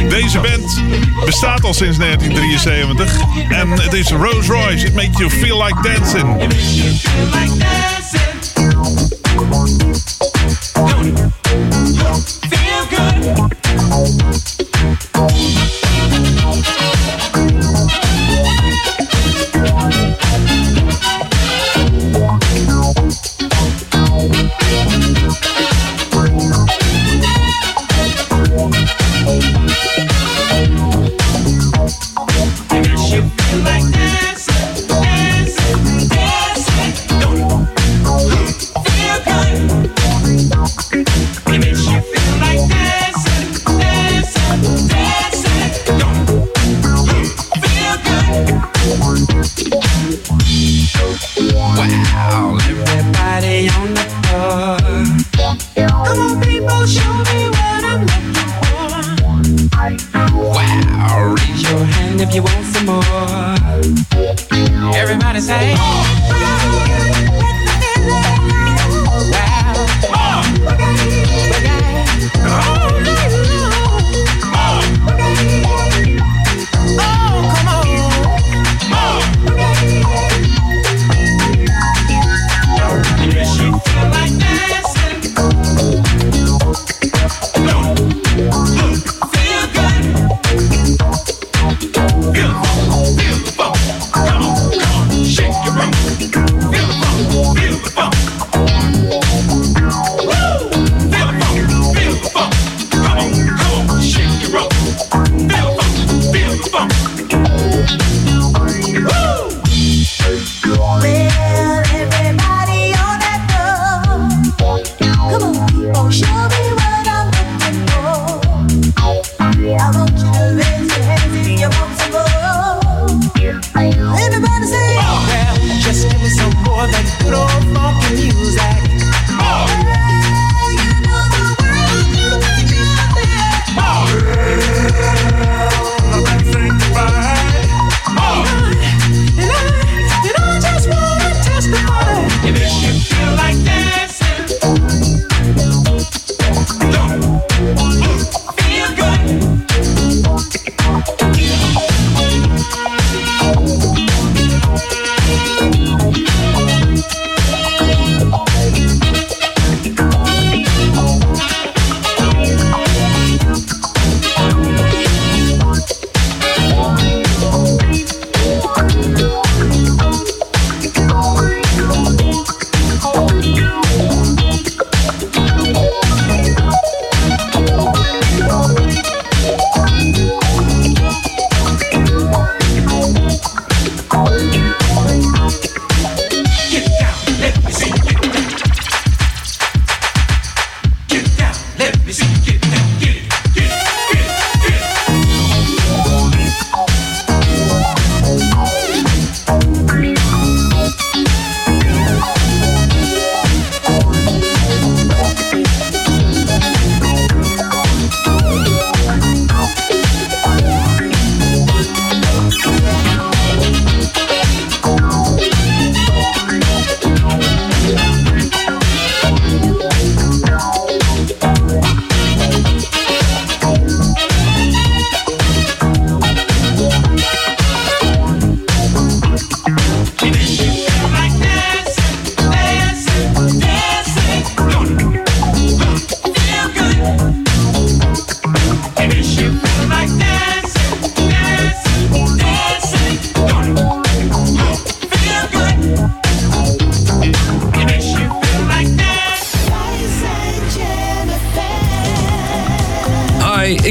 Deze 0.09 0.39
band 0.39 0.83
bestaat 1.25 1.65
al 1.65 1.75
sinds 1.75 1.99
1973. 1.99 3.21
En 3.49 3.71
het 3.71 3.93
is 3.93 4.11
Rolls 4.11 4.47
Royce. 4.47 4.87
It 4.87 4.95
makes 4.95 5.19
you 5.19 5.31
feel 5.31 5.63
like 5.65 5.83
dancing. 5.83 6.49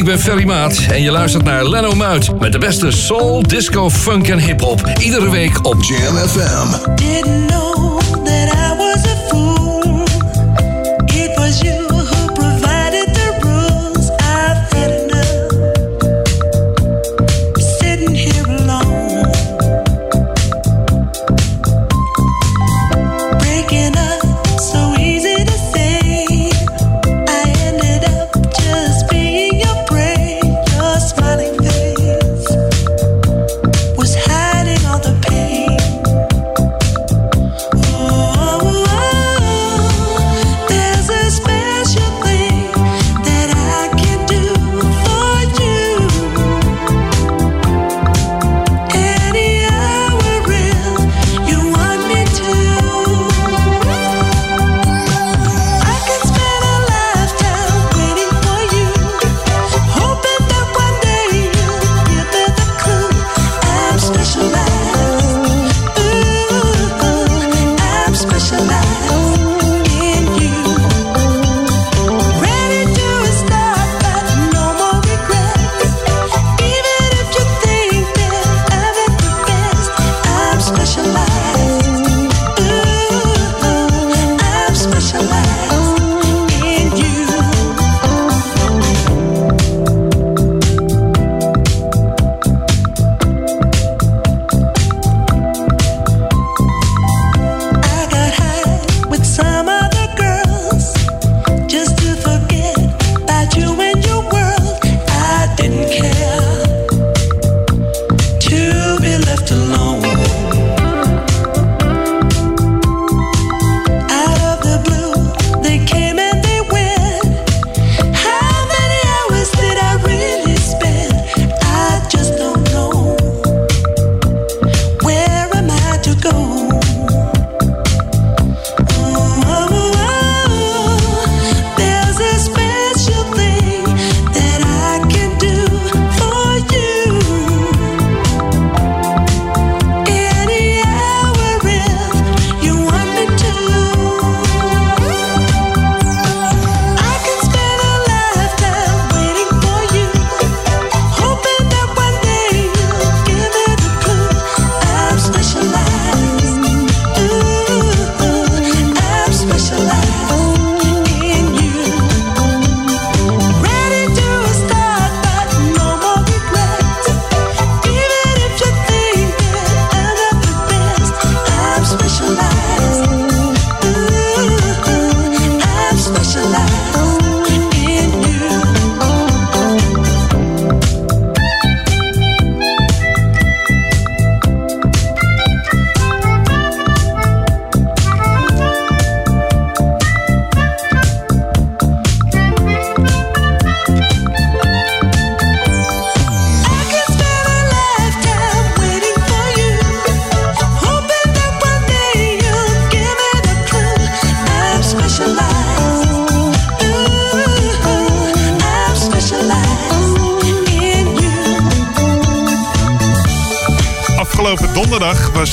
ben 0.09 0.19
Ferry 0.19 0.45
Maat 0.45 0.85
en 0.91 1.01
je 1.01 1.11
luistert 1.11 1.43
naar 1.43 1.65
Leno 1.65 1.91
Muit 1.91 2.39
met 2.39 2.51
de 2.51 2.57
beste 2.57 2.91
soul, 2.91 3.43
disco, 3.43 3.89
funk 3.89 4.27
en 4.27 4.39
hip-hop. 4.39 4.91
Iedere 4.99 5.29
week 5.29 5.65
op 5.65 5.83
Jam 5.83 6.17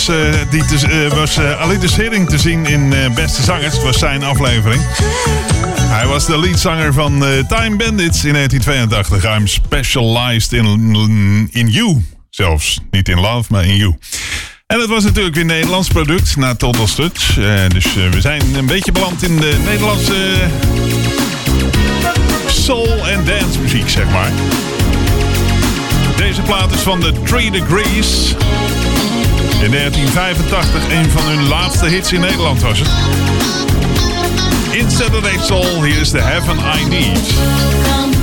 was, 0.06 0.16
uh, 0.16 0.50
die 0.50 0.64
te, 0.64 0.86
eh, 0.86 1.18
was 1.18 1.36
eh, 1.36 1.60
alleen 1.60 1.80
de 1.80 2.26
te 2.28 2.38
zien 2.38 2.66
in 2.66 2.94
Beste 3.14 3.42
Zangers. 3.42 3.74
Het 3.74 3.82
was 3.82 3.98
zijn 3.98 4.22
aflevering. 4.22 4.82
Hij 5.80 6.06
was 6.06 6.26
de 6.26 6.38
leadzanger 6.38 6.92
van 6.92 7.24
Time 7.48 7.76
Bandits 7.76 8.24
in 8.24 8.32
1982. 8.32 9.36
I'm 9.36 9.46
specialized 9.46 10.52
in, 10.52 11.48
in 11.52 11.68
you. 11.68 12.04
Zelfs 12.30 12.80
niet 12.90 13.08
in 13.08 13.20
love, 13.20 13.52
maar 13.52 13.64
in 13.64 13.76
you. 13.76 13.96
En 14.66 14.80
het 14.80 14.88
was 14.88 15.04
natuurlijk 15.04 15.34
weer 15.34 15.44
een 15.44 15.50
Nederlands 15.50 15.88
product 15.88 16.36
na 16.36 16.54
Total 16.54 16.86
Stutch. 16.86 17.34
dus 17.68 17.94
we 17.94 18.20
zijn 18.20 18.54
een 18.54 18.66
beetje 18.66 18.92
beland 18.92 19.22
in 19.22 19.36
de 19.36 19.56
Nederlandse 19.64 20.34
soul- 22.46 23.08
en 23.08 23.24
dance 23.24 23.60
muziek, 23.60 23.88
zeg 23.88 24.10
maar. 24.10 24.30
Deze 26.16 26.42
plaat 26.42 26.74
is 26.74 26.80
van 26.80 27.00
de 27.00 27.12
3 27.24 27.50
Degrees. 27.50 28.34
In 29.62 29.70
1985 29.70 30.90
een 30.90 31.10
van 31.10 31.22
hun 31.28 31.48
laatste 31.48 31.86
hits 31.86 32.12
in 32.12 32.20
Nederland 32.20 32.62
was 32.62 32.78
het. 32.78 32.88
In 34.70 34.90
Saturday 34.90 35.38
Soul, 35.38 35.82
here's 35.82 36.10
the 36.10 36.20
Heaven 36.20 36.58
I 36.58 36.88
Need. 36.88 38.15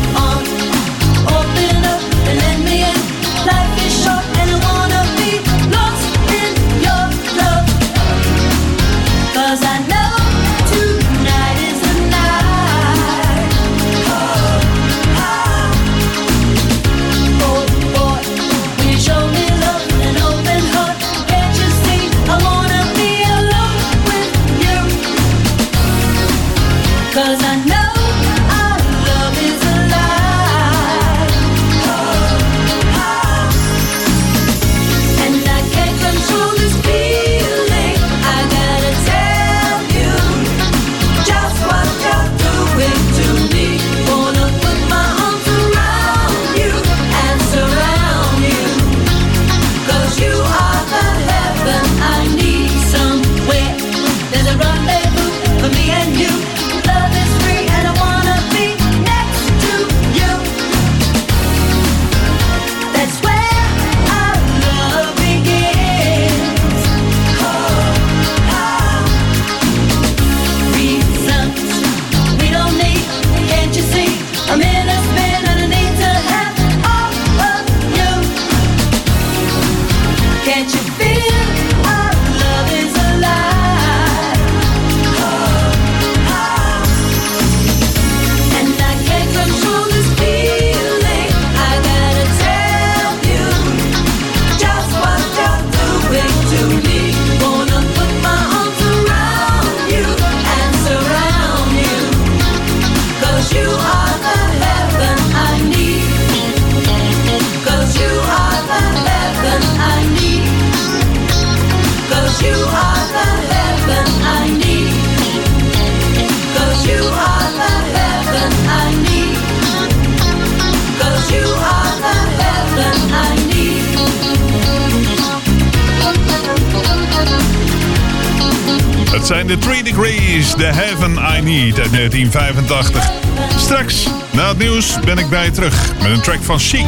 Zijn 129.33 129.47
de 129.47 129.57
3 129.57 129.83
Degrees, 129.83 130.51
The 130.51 130.63
Heaven 130.63 131.11
I 131.11 131.41
Need 131.41 131.79
uit 131.79 131.91
1985. 131.91 133.11
Straks, 133.57 134.07
na 134.31 134.47
het 134.47 134.57
nieuws, 134.57 134.99
ben 135.05 135.17
ik 135.17 135.29
bij 135.29 135.45
je 135.45 135.51
terug 135.51 135.93
met 136.01 136.11
een 136.11 136.21
track 136.21 136.41
van 136.41 136.59
Chic. 136.59 136.85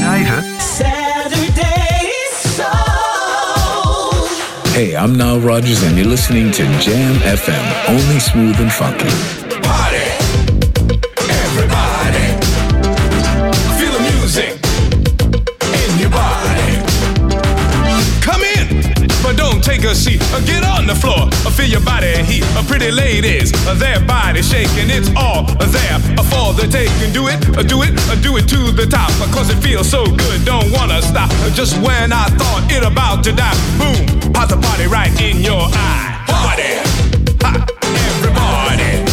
Schrijven. 0.00 0.44
Hey, 4.68 5.04
I'm 5.04 5.16
Nile 5.16 5.40
Rodgers, 5.40 5.82
and 5.82 5.94
you're 5.94 6.08
listening 6.08 6.52
to 6.52 6.62
Jam 6.62 7.36
FM, 7.36 7.88
only 7.88 8.20
smooth 8.20 8.60
and 8.60 8.72
funky. 8.72 9.49
Ladies, 22.90 23.52
their 23.78 24.00
body 24.04 24.42
shaking. 24.42 24.90
It's 24.90 25.08
all 25.16 25.44
there 25.44 25.98
for 26.26 26.52
the 26.54 26.66
taking. 26.70 27.12
Do 27.12 27.28
it, 27.28 27.38
do 27.68 27.82
it, 27.82 27.94
do 28.20 28.36
it 28.36 28.48
to 28.48 28.72
the 28.72 28.86
top. 28.86 29.10
Cause 29.30 29.48
it 29.50 29.62
feels 29.62 29.88
so 29.88 30.04
good, 30.04 30.44
don't 30.44 30.70
wanna 30.72 31.00
stop. 31.02 31.30
Just 31.54 31.76
when 31.82 32.12
I 32.12 32.26
thought 32.38 32.66
it 32.70 32.82
about 32.82 33.22
to 33.24 33.32
die, 33.32 33.54
boom, 33.78 34.32
pop 34.32 34.48
the 34.48 34.56
party 34.56 34.86
right 34.86 35.12
in 35.20 35.40
your 35.40 35.62
eye. 35.70 36.24
Party, 36.26 36.82
ha, 37.42 37.66
everybody. 38.10 39.06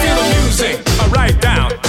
Feel 0.00 0.16
the 0.16 0.28
music 0.40 0.80
uh, 1.00 1.08
right 1.10 1.38
down 1.40 1.87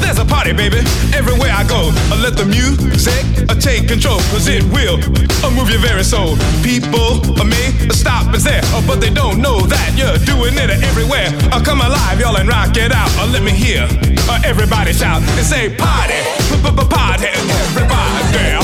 there's 0.00 0.18
a 0.18 0.24
party, 0.24 0.52
baby, 0.52 0.78
everywhere 1.12 1.52
I 1.52 1.64
go. 1.68 1.92
Uh, 2.08 2.16
Let 2.22 2.36
the 2.36 2.46
music 2.46 3.20
uh, 3.48 3.54
take 3.54 3.88
control, 3.88 4.18
cause 4.32 4.48
it 4.48 4.64
will 4.72 4.96
uh, 5.44 5.50
move 5.52 5.68
your 5.68 5.80
very 5.80 6.04
soul. 6.04 6.36
People 6.64 7.20
uh, 7.36 7.44
may 7.44 7.68
stop 7.92 8.32
and 8.32 8.40
stare, 8.40 8.64
uh, 8.72 8.80
but 8.86 9.00
they 9.00 9.10
don't 9.10 9.40
know 9.40 9.60
that 9.60 9.92
you're 9.92 10.16
doing 10.24 10.56
it 10.56 10.70
everywhere. 10.82 11.28
Uh, 11.52 11.60
Come 11.62 11.80
alive, 11.80 12.18
y'all, 12.20 12.36
and 12.36 12.48
rock 12.48 12.76
it 12.76 12.92
out. 12.92 13.10
Uh, 13.20 13.28
Let 13.28 13.42
me 13.42 13.52
hear 13.52 13.84
uh, 14.28 14.40
everybody 14.44 14.92
shout 14.92 15.20
and 15.22 15.46
say 15.46 15.68
party, 15.76 16.20
p-p-p-party, 16.48 17.28
everybody. 17.28 18.56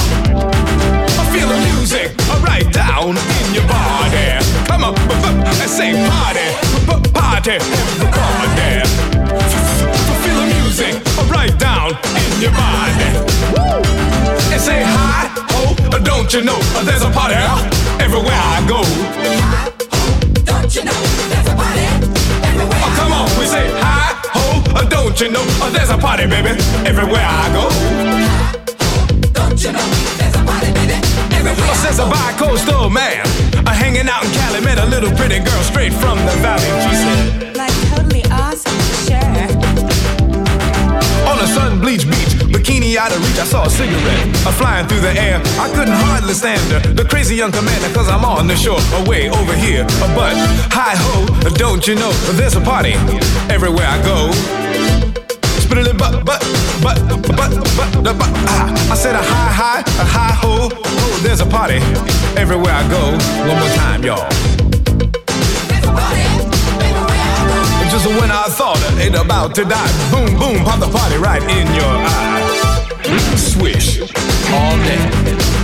Feel 1.30 1.46
the 1.46 1.60
music 1.76 2.10
uh, 2.32 2.40
right 2.42 2.66
down 2.72 3.14
in 3.14 3.54
your 3.54 3.66
body. 3.68 4.40
Come 4.66 4.84
on, 4.84 4.94
and 4.96 5.70
say 5.70 5.92
party, 6.08 6.48
party, 7.12 7.60
everybody. 7.60 9.19
Right 11.94 12.34
in 12.34 12.40
your 12.40 12.52
body. 12.52 12.94
And 14.52 14.60
say 14.60 14.82
hi, 14.82 15.30
ho, 15.50 15.74
don't 16.02 16.32
you 16.32 16.42
know 16.42 16.58
there's 16.84 17.02
a 17.02 17.10
party 17.10 17.34
everywhere 17.98 18.34
I 18.34 18.62
go. 18.66 18.80
Don't 20.44 20.70
you 20.74 20.84
know 20.84 21.00
there's 21.30 21.48
a 21.48 21.54
party 21.56 21.86
everywhere? 22.46 22.80
Oh, 22.82 22.94
come 22.98 23.12
on, 23.12 23.26
we 23.38 23.46
say 23.46 23.66
hi, 23.82 24.14
ho, 24.34 24.86
don't 24.88 25.20
you 25.20 25.30
know 25.30 25.44
there's 25.70 25.90
a 25.90 25.98
party, 25.98 26.26
baby, 26.26 26.50
everywhere 26.86 27.26
I 27.26 27.46
go. 27.52 27.64
Don't 29.32 29.58
you 29.62 29.72
know 29.72 29.86
there's 30.18 30.36
a 30.36 30.42
party, 30.44 30.70
baby, 30.72 30.94
everywhere? 31.34 31.70
I 31.70 31.74
Says 31.74 31.98
a 31.98 32.06
bi-coastal 32.06 32.90
man, 32.90 33.26
uh, 33.66 33.72
hanging 33.72 34.08
out 34.08 34.24
in 34.24 34.30
Cali, 34.32 34.60
met 34.60 34.78
a 34.78 34.86
little 34.86 35.10
pretty 35.16 35.38
girl 35.38 35.62
straight 35.62 35.92
from 35.92 36.18
the 36.18 36.34
valley. 36.38 36.70
She 36.86 36.94
said, 36.94 37.50
on 41.30 41.38
a 41.38 41.46
sun 41.46 41.80
bleached 41.80 42.10
beach, 42.10 42.34
bikini 42.50 42.96
out 42.96 43.12
of 43.12 43.22
reach, 43.22 43.38
I 43.38 43.44
saw 43.44 43.64
a 43.64 43.70
cigarette 43.70 44.26
uh, 44.46 44.52
flying 44.52 44.86
through 44.88 45.00
the 45.00 45.14
air. 45.14 45.40
I 45.62 45.70
couldn't 45.74 45.94
hardly 45.94 46.34
stand 46.34 46.60
her, 46.72 46.80
the 46.92 47.04
crazy 47.04 47.36
young 47.36 47.52
commander, 47.52 47.88
cause 47.94 48.08
I'm 48.08 48.24
on 48.24 48.48
the 48.48 48.56
shore, 48.56 48.80
away 49.04 49.30
over 49.30 49.54
here. 49.54 49.84
But, 50.18 50.34
hi 50.74 50.94
ho, 50.98 51.26
don't 51.54 51.86
you 51.86 51.94
know, 51.94 52.10
there's 52.34 52.56
a 52.56 52.60
party 52.60 52.94
everywhere 53.48 53.86
I 53.86 54.02
go. 54.02 54.32
Spit 55.62 55.96
but, 55.96 56.24
but, 56.24 56.42
but, 56.82 56.98
but, 57.38 57.38
but, 57.38 58.02
but, 58.02 58.18
but, 58.18 58.30
ah. 58.50 58.90
I 58.90 58.94
said 58.96 59.14
a 59.14 59.22
hi, 59.22 59.52
hi, 59.60 59.80
a 60.02 60.04
hi 60.04 60.32
ho, 60.34 60.68
ho, 60.72 61.22
there's 61.22 61.40
a 61.40 61.46
party 61.46 61.78
everywhere 62.36 62.74
I 62.74 62.82
go. 62.90 63.02
One 63.46 63.58
more 63.58 63.74
time, 63.76 64.02
y'all. 64.02 64.28
Just 67.90 68.06
when 68.06 68.30
I 68.30 68.44
thought 68.44 68.78
it 68.98 69.16
about 69.16 69.52
to 69.56 69.64
die, 69.64 70.10
boom, 70.12 70.38
boom, 70.38 70.64
pop 70.64 70.78
the 70.78 70.88
party 70.96 71.16
right 71.16 71.42
in 71.42 71.66
your 71.74 71.84
eye. 71.84 73.36
Swish 73.36 74.00
all 74.52 74.76
day. 74.76 75.59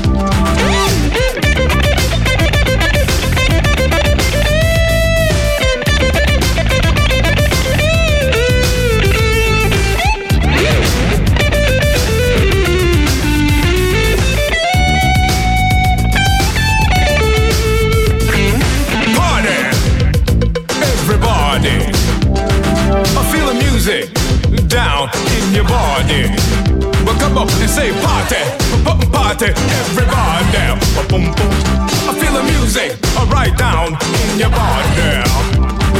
In 25.67 26.33
your 26.33 26.79
body. 26.79 27.05
But 27.05 27.19
come 27.21 27.39
up 27.39 27.49
and 27.51 27.71
say 27.71 27.93
party, 28.03 28.43
p- 28.85 29.11
party, 29.11 29.47
everybody. 29.47 30.81
Boom, 31.09 31.25
boom. 31.35 31.53
I 32.09 32.15
feel 32.19 32.33
the 32.33 32.43
music 32.43 32.97
uh, 33.17 33.27
right 33.31 33.57
down 33.57 33.97
in 34.33 34.39
your 34.39 34.51
body. 34.51 35.23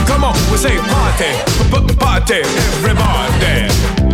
Come 0.07 0.25
on, 0.25 0.35
we 0.51 0.57
say 0.59 0.77
party, 0.79 1.31
p- 1.71 1.95
party, 1.97 2.41
everybody. 2.79 4.06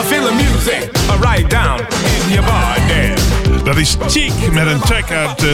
I 0.00 0.02
feel 0.02 0.24
the 0.24 0.32
music 0.32 0.90
right 1.20 1.50
down 1.50 1.78
in 1.78 2.32
your 2.32 2.46
body. 2.46 3.14
Dat 3.64 3.76
is 3.76 3.96
Cheek 4.06 4.52
met 4.52 4.66
een 4.66 4.80
track 4.80 5.10
uit 5.10 5.44
eh, 5.44 5.50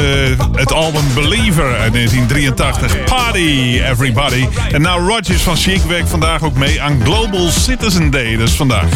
het 0.53 0.72
album 0.72 1.03
Believer 1.14 1.76
uit 1.78 1.92
1983. 1.92 3.05
Party 3.05 3.80
Everybody. 3.90 4.47
En 4.72 4.82
nou 4.82 5.09
Rogers 5.09 5.42
van 5.42 5.57
Chic 5.57 5.82
werkt 5.82 6.09
vandaag 6.09 6.42
ook 6.42 6.55
mee 6.55 6.82
aan 6.82 7.01
Global 7.05 7.49
Citizen 7.51 8.11
Day. 8.11 8.36
Dus 8.36 8.53
vandaag. 8.53 8.88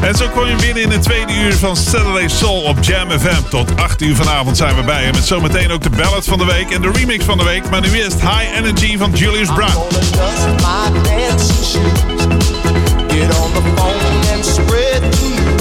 En 0.00 0.14
zo 0.14 0.28
kom 0.28 0.46
je 0.46 0.54
binnen 0.56 0.82
in 0.82 0.90
het 0.90 1.02
tweede 1.02 1.32
uur 1.32 1.54
van 1.54 1.76
Saturday 1.76 2.28
Soul 2.28 2.62
op 2.62 2.76
Jam 2.80 3.10
FM. 3.10 3.48
Tot 3.50 3.76
8 3.76 4.02
uur 4.02 4.16
vanavond 4.16 4.56
zijn 4.56 4.76
we 4.76 4.82
bij 4.82 5.04
je. 5.06 5.12
Met 5.12 5.24
zometeen 5.24 5.70
ook 5.70 5.82
de 5.82 5.90
ballad 5.90 6.24
van 6.24 6.38
de 6.38 6.44
week 6.44 6.70
en 6.70 6.82
de 6.82 6.90
remix 6.90 7.24
van 7.24 7.38
de 7.38 7.44
week. 7.44 7.70
Maar 7.70 7.80
nu 7.80 7.92
eerst 7.92 8.20
High 8.20 8.56
Energy 8.56 8.98
van 8.98 9.12
Julius 9.12 9.48
Brown. 9.48 9.82
My 15.00 15.10
dancing 15.10 15.36
shoes. 15.36 15.38
Get 15.38 15.52
on 15.52 15.57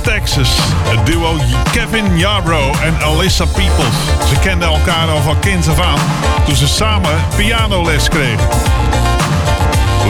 Texas. 0.00 0.58
Het 0.88 1.06
duo 1.06 1.36
Kevin 1.72 2.18
Yarbrough 2.18 2.82
en 2.82 3.02
Alyssa 3.02 3.44
Peoples. 3.44 3.94
Ze 4.28 4.38
kenden 4.40 4.68
elkaar 4.68 5.08
al 5.08 5.22
van 5.22 5.38
kinds 5.38 5.68
af 5.68 5.80
aan 5.80 5.98
toen 6.44 6.56
ze 6.56 6.68
samen 6.68 7.10
pianoles 7.36 8.08
kregen. 8.08 8.48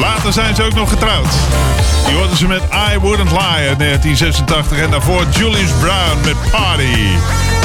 Later 0.00 0.32
zijn 0.32 0.54
ze 0.54 0.62
ook 0.62 0.74
nog 0.74 0.88
getrouwd. 0.88 1.32
Die 2.06 2.16
hoorden 2.16 2.36
ze 2.36 2.46
met 2.46 2.62
I 2.92 2.98
Wouldn't 2.98 3.30
Lie 3.30 3.68
uit 3.68 3.78
1986 3.78 4.78
en 4.78 4.90
daarvoor 4.90 5.24
Julius 5.30 5.70
Brown 5.80 6.18
met 6.24 6.50
Party. 6.50 6.96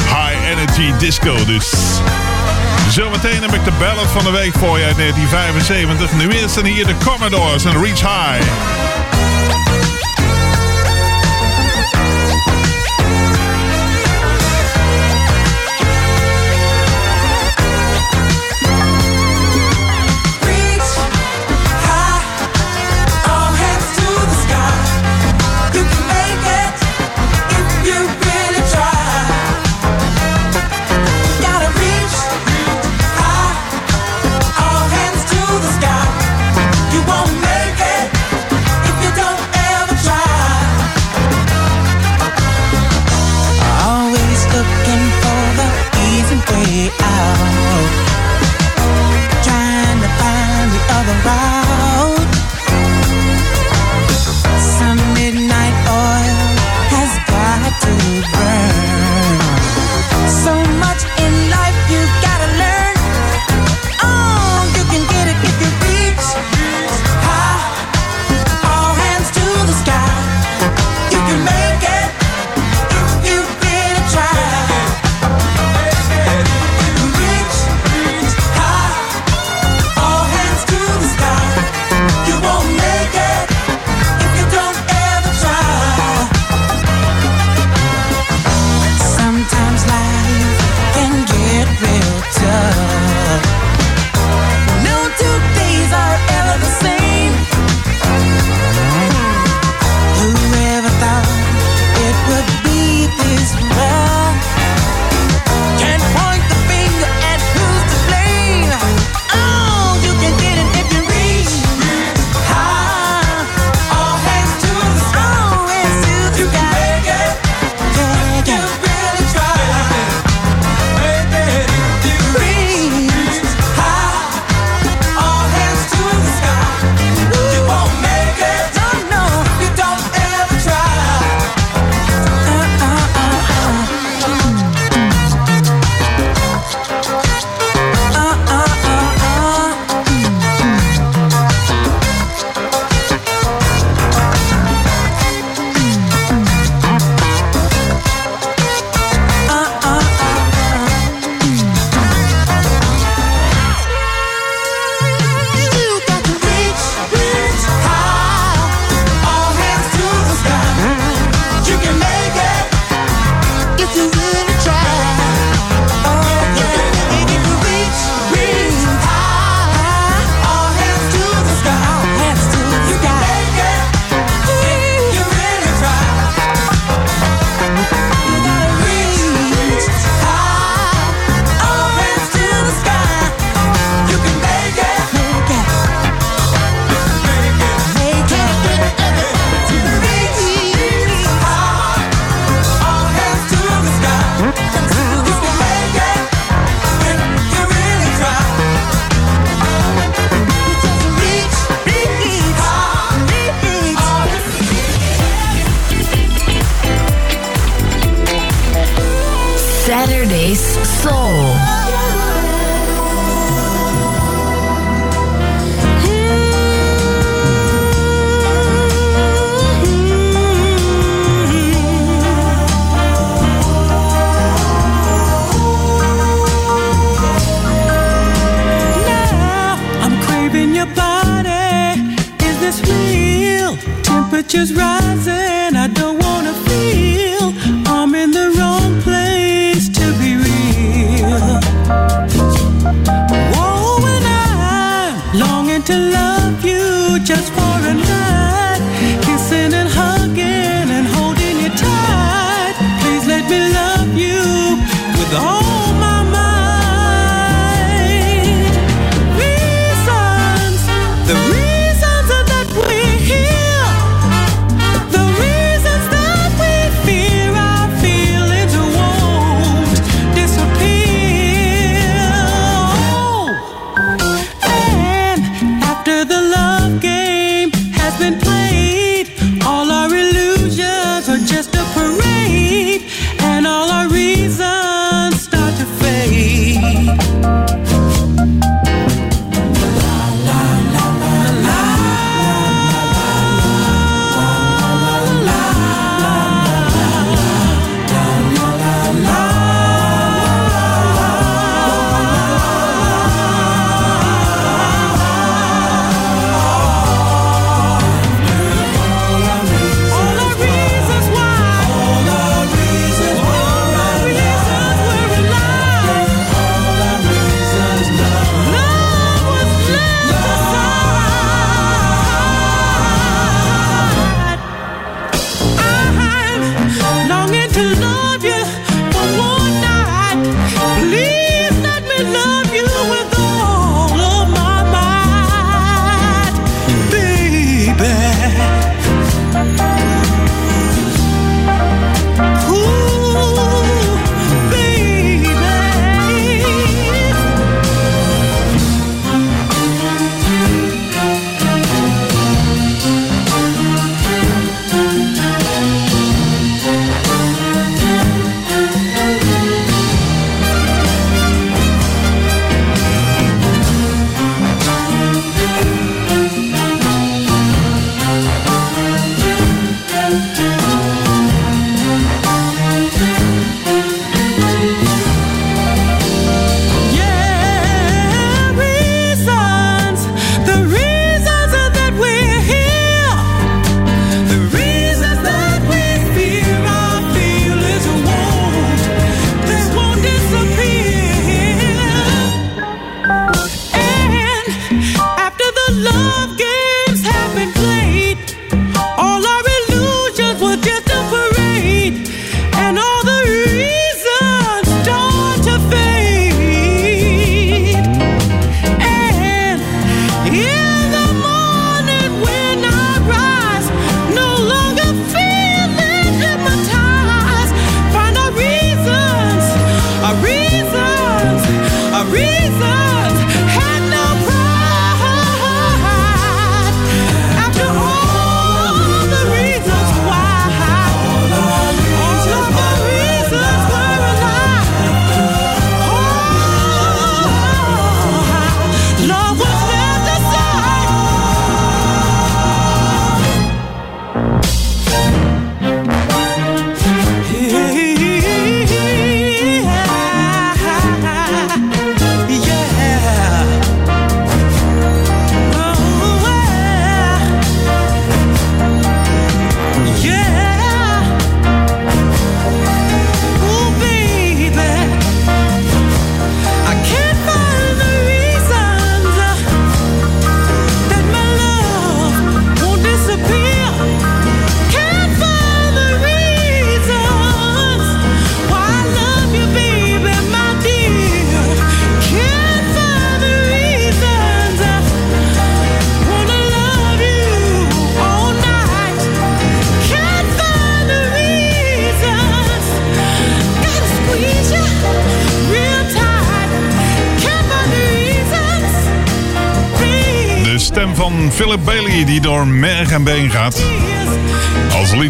High 0.07 0.49
Energy 0.51 0.97
Disco 0.99 1.45
dus. 1.45 1.73
Zometeen 2.89 3.41
heb 3.41 3.53
ik 3.53 3.63
de 3.63 3.71
ballad 3.79 4.07
van 4.11 4.23
de 4.23 4.31
week 4.31 4.53
voor 4.53 4.79
je 4.79 4.85
uit 4.85 4.97
1975. 4.97 6.13
Nu 6.13 6.29
eerst 6.29 6.57
en 6.57 6.65
hier 6.65 6.85
de 6.85 6.95
Commodores 7.05 7.65
en 7.65 7.83
Reach 7.83 8.01
High. 8.01 9.02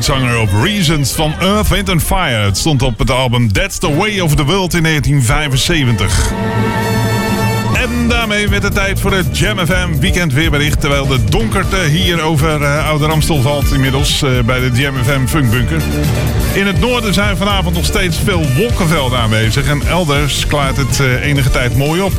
Leadzanger 0.07 0.39
op 0.39 0.49
Reasons 0.63 1.11
van 1.11 1.33
Earth, 1.39 1.67
Wind 1.67 1.89
and 1.89 2.03
Fire. 2.03 2.45
Het 2.45 2.57
stond 2.57 2.81
op 2.81 2.99
het 2.99 3.11
album 3.11 3.51
That's 3.51 3.77
the 3.77 3.95
Way 3.95 4.19
of 4.19 4.35
the 4.35 4.43
World 4.43 4.73
in 4.73 4.83
1975. 4.83 6.82
Daarmee 8.23 8.49
werd 8.49 8.63
het 8.63 8.73
tijd 8.73 8.99
voor 8.99 9.13
het 9.13 9.37
Jam 9.37 9.57
FM 9.57 9.99
weekend 9.99 10.33
weerbericht. 10.33 10.79
Terwijl 10.79 11.07
de 11.07 11.23
donkerte 11.23 11.77
hier 11.77 12.21
over 12.21 12.61
uh, 12.61 12.87
Oude 12.87 13.05
Ramstel 13.05 13.41
valt 13.41 13.71
inmiddels 13.71 14.21
eh, 14.21 14.29
bij 14.45 14.59
de 14.59 14.81
Jam 14.81 14.95
FM 15.03 15.25
Funkbunker. 15.25 15.81
In 16.53 16.67
het 16.67 16.79
noorden 16.79 17.13
zijn 17.13 17.37
vanavond 17.37 17.75
nog 17.75 17.85
steeds 17.85 18.17
veel 18.17 18.45
wolkenvelden 18.55 19.19
aanwezig. 19.19 19.67
En 19.67 19.87
elders 19.87 20.47
klaart 20.47 20.77
het 20.77 20.99
eh, 20.99 21.25
enige 21.25 21.49
tijd 21.49 21.77
mooi 21.77 22.01
op. 22.01 22.11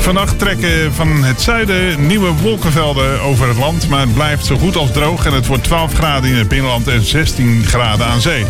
Vannacht 0.00 0.38
trekken 0.38 0.94
van 0.94 1.24
het 1.24 1.40
zuiden 1.40 2.06
nieuwe 2.06 2.32
wolkenvelden 2.32 3.20
over 3.20 3.48
het 3.48 3.58
land. 3.58 3.88
Maar 3.88 4.00
het 4.00 4.14
blijft 4.14 4.46
zo 4.46 4.56
goed 4.56 4.76
als 4.76 4.92
droog. 4.92 5.26
En 5.26 5.32
het 5.32 5.46
wordt 5.46 5.64
12 5.64 5.94
graden 5.94 6.30
in 6.30 6.36
het 6.36 6.48
binnenland 6.48 6.88
en 6.88 7.02
16 7.02 7.64
graden 7.66 8.06
aan 8.06 8.20
zee. 8.20 8.44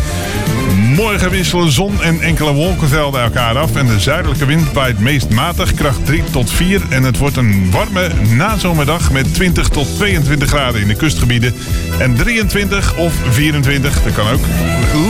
Morgen 0.95 1.29
wisselen 1.29 1.71
zon 1.71 2.01
en 2.01 2.21
enkele 2.21 2.53
wolkenvelden 2.53 3.21
elkaar 3.21 3.57
af. 3.57 3.75
En 3.75 3.85
de 3.87 3.99
zuidelijke 3.99 4.45
wind 4.45 4.71
waait 4.73 4.99
meest 4.99 5.29
matig, 5.29 5.73
kracht 5.73 6.05
3 6.05 6.23
tot 6.31 6.51
4. 6.51 6.81
En 6.89 7.03
het 7.03 7.17
wordt 7.17 7.37
een 7.37 7.71
warme 7.71 8.09
nazomerdag 8.35 9.11
met 9.11 9.33
20 9.33 9.67
tot 9.69 9.95
22 9.95 10.47
graden 10.49 10.81
in 10.81 10.87
de 10.87 10.95
kustgebieden. 10.95 11.55
En 11.99 12.15
23 12.15 12.95
of 12.97 13.13
24, 13.29 14.03
dat 14.03 14.13
kan 14.13 14.27
ook, 14.27 14.39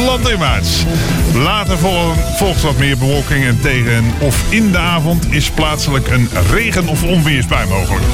landinwaarts. 0.05 0.83
Later 1.33 1.77
vol- 1.77 2.13
volgt 2.37 2.61
wat 2.61 2.77
meer 2.77 2.97
bewolking 2.97 3.45
en 3.45 3.59
tegen 3.61 4.03
of 4.19 4.43
in 4.49 4.71
de 4.71 4.77
avond 4.77 5.33
is 5.33 5.49
plaatselijk 5.49 6.07
een 6.07 6.29
regen- 6.51 6.87
of 6.87 7.03
onweersbui 7.03 7.67
mogelijk. 7.67 8.05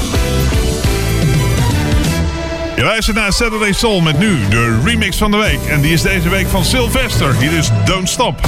Je 2.75 2.83
luistert 2.83 3.17
naar 3.17 3.33
Saturday 3.33 3.71
Soul 3.71 4.01
met 4.01 4.19
nu 4.19 4.47
de 4.49 4.79
remix 4.83 5.17
van 5.17 5.31
de 5.31 5.37
week. 5.37 5.59
En 5.69 5.81
die 5.81 5.93
is 5.93 6.01
deze 6.01 6.29
week 6.29 6.47
van 6.47 6.65
Sylvester. 6.65 7.35
Hier 7.35 7.51
is 7.51 7.69
Don't 7.85 8.09
Stop. 8.09 8.39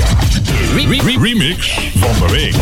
remix 1.20 1.80
van 1.96 2.28
de 2.28 2.34
week. 2.34 2.56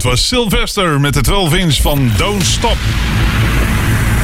Het 0.00 0.08
was 0.08 0.28
Sylvester 0.28 1.00
met 1.00 1.14
de 1.14 1.20
12 1.20 1.54
inch 1.54 1.74
van 1.74 2.10
Don't 2.16 2.46
Stop. 2.46 2.76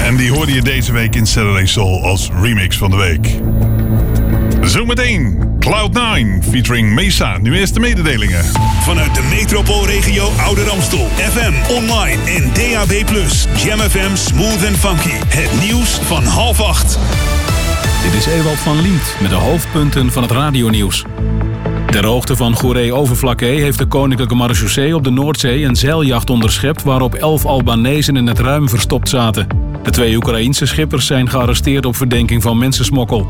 En 0.03 0.17
die 0.17 0.31
hoorde 0.33 0.53
je 0.53 0.63
deze 0.63 0.93
week 0.93 1.15
in 1.15 1.27
Saturday 1.27 1.67
Soul 1.67 2.05
als 2.05 2.31
remix 2.41 2.77
van 2.77 2.91
de 2.91 2.97
week. 2.97 3.29
Zometeen 4.69 5.39
Cloud9 5.61 6.49
featuring 6.51 6.95
Mesa. 6.95 7.39
Nu 7.39 7.59
eerst 7.59 7.75
de 7.75 7.81
mededelingen. 7.81 8.45
Vanuit 8.83 9.15
de 9.15 9.23
metropoolregio 9.23 10.31
Ouder 10.45 10.71
Amstel. 10.71 11.09
FM, 11.17 11.73
online 11.73 12.23
en 12.31 12.51
DAB+. 12.53 12.93
Jam 13.65 13.79
FM 13.79 14.15
Smooth 14.15 14.67
and 14.67 14.77
Funky. 14.77 15.15
Het 15.29 15.61
nieuws 15.61 15.91
van 15.91 16.25
half 16.25 16.61
acht. 16.61 16.99
Dit 18.03 18.15
is 18.15 18.27
Ewald 18.27 18.59
van 18.59 18.81
Liemt 18.81 19.17
met 19.21 19.31
de 19.31 19.37
hoofdpunten 19.37 20.13
van 20.13 20.23
het 20.23 20.33
radionieuws. 20.33 21.05
Ter 21.97 22.07
hoogte 22.07 22.37
van 22.37 22.55
Goeree-Overflakkee 22.55 23.61
heeft 23.61 23.79
de 23.79 23.87
Koninklijke 23.87 24.35
Marechaussee 24.35 24.95
op 24.95 25.05
de 25.05 25.11
Noordzee 25.11 25.65
een 25.65 25.77
zeiljacht 25.77 26.31
onderschept 26.31 26.83
waarop 26.83 27.15
elf 27.15 27.45
Albanezen 27.45 28.17
in 28.17 28.27
het 28.27 28.39
ruim 28.39 28.69
verstopt 28.69 29.09
zaten. 29.09 29.47
De 29.83 29.91
twee 29.91 30.17
Oekraïense 30.17 30.67
schippers 30.67 31.07
zijn 31.07 31.31
gearresteerd 31.31 31.87
op 31.87 31.97
verdenking 31.97 32.43
van 32.43 32.59
mensensmokkel. 32.59 33.29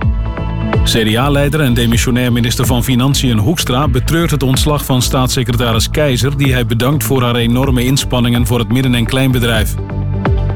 CDA-leider 0.85 1.61
en 1.61 1.75
demissionair 1.75 2.33
minister 2.33 2.67
van 2.67 2.85
Financiën 2.85 3.39
Hoekstra 3.39 3.89
betreurt 3.89 4.31
het 4.31 4.43
ontslag 4.43 4.85
van 4.85 5.03
staatssecretaris 5.03 5.91
Keizer... 5.91 6.37
die 6.37 6.53
hij 6.53 6.67
bedankt 6.67 7.05
voor 7.05 7.23
haar 7.23 7.37
enorme 7.37 7.85
inspanningen 7.85 8.47
voor 8.47 8.59
het 8.59 8.73
midden- 8.73 8.95
en 8.95 9.07
kleinbedrijf. 9.07 9.75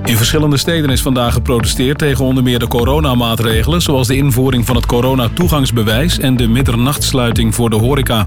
In 0.05 0.17
verschillende 0.17 0.57
steden 0.57 0.91
is 0.91 1.03
vandaag 1.03 1.33
geprotesteerd 1.33 1.99
tegen 1.99 2.25
onder 2.25 2.43
meer 2.43 2.59
de 2.59 2.69
coronamaatregelen... 2.69 3.83
zoals 3.83 4.07
de 4.07 4.17
invoering 4.17 4.67
van 4.67 4.77
het 4.77 4.87
coronatoegangsbewijs 4.87 6.19
en 6.19 6.37
de 6.37 6.49
middernachtsluiting 6.49 7.55
voor 7.55 7.71
de 7.71 7.77
horeca. 7.77 8.27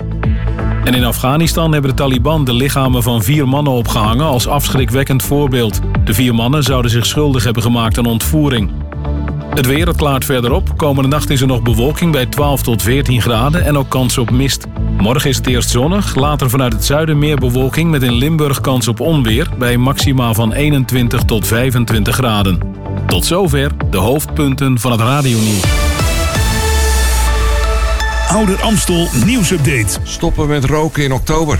En 0.83 0.93
in 0.93 1.03
Afghanistan 1.03 1.71
hebben 1.71 1.89
de 1.89 1.95
Taliban 1.95 2.45
de 2.45 2.53
lichamen 2.53 3.03
van 3.03 3.23
vier 3.23 3.47
mannen 3.47 3.73
opgehangen 3.73 4.25
als 4.25 4.47
afschrikwekkend 4.47 5.23
voorbeeld. 5.23 5.79
De 6.03 6.13
vier 6.13 6.35
mannen 6.35 6.63
zouden 6.63 6.91
zich 6.91 7.05
schuldig 7.05 7.43
hebben 7.43 7.63
gemaakt 7.63 7.97
aan 7.97 8.05
ontvoering. 8.05 8.71
Het 9.53 9.65
weer, 9.65 9.87
het 9.87 9.97
klaart 9.97 10.25
verder 10.25 10.51
op. 10.51 10.77
Komende 10.77 11.09
nacht 11.09 11.29
is 11.29 11.41
er 11.41 11.47
nog 11.47 11.61
bewolking 11.61 12.11
bij 12.11 12.25
12 12.25 12.61
tot 12.61 12.81
14 12.81 13.21
graden 13.21 13.65
en 13.65 13.77
ook 13.77 13.89
kans 13.89 14.17
op 14.17 14.31
mist. 14.31 14.67
Morgen 14.97 15.29
is 15.29 15.37
het 15.37 15.47
eerst 15.47 15.69
zonnig, 15.69 16.15
later 16.15 16.49
vanuit 16.49 16.73
het 16.73 16.85
zuiden 16.85 17.19
meer 17.19 17.37
bewolking... 17.37 17.91
met 17.91 18.03
in 18.03 18.13
Limburg 18.13 18.61
kans 18.61 18.87
op 18.87 18.99
onweer 18.99 19.49
bij 19.57 19.77
maxima 19.77 20.33
van 20.33 20.53
21 20.53 21.23
tot 21.23 21.47
25 21.47 22.15
graden. 22.15 22.59
Tot 23.07 23.25
zover 23.25 23.71
de 23.89 23.97
hoofdpunten 23.97 24.79
van 24.79 24.91
het 24.91 25.01
radionieuws. 25.01 25.63
Ouder 28.27 28.61
Amstel 28.61 29.07
nieuwsupdate. 29.25 29.99
Stoppen 30.03 30.47
met 30.47 30.65
roken 30.65 31.03
in 31.03 31.13
oktober. 31.13 31.59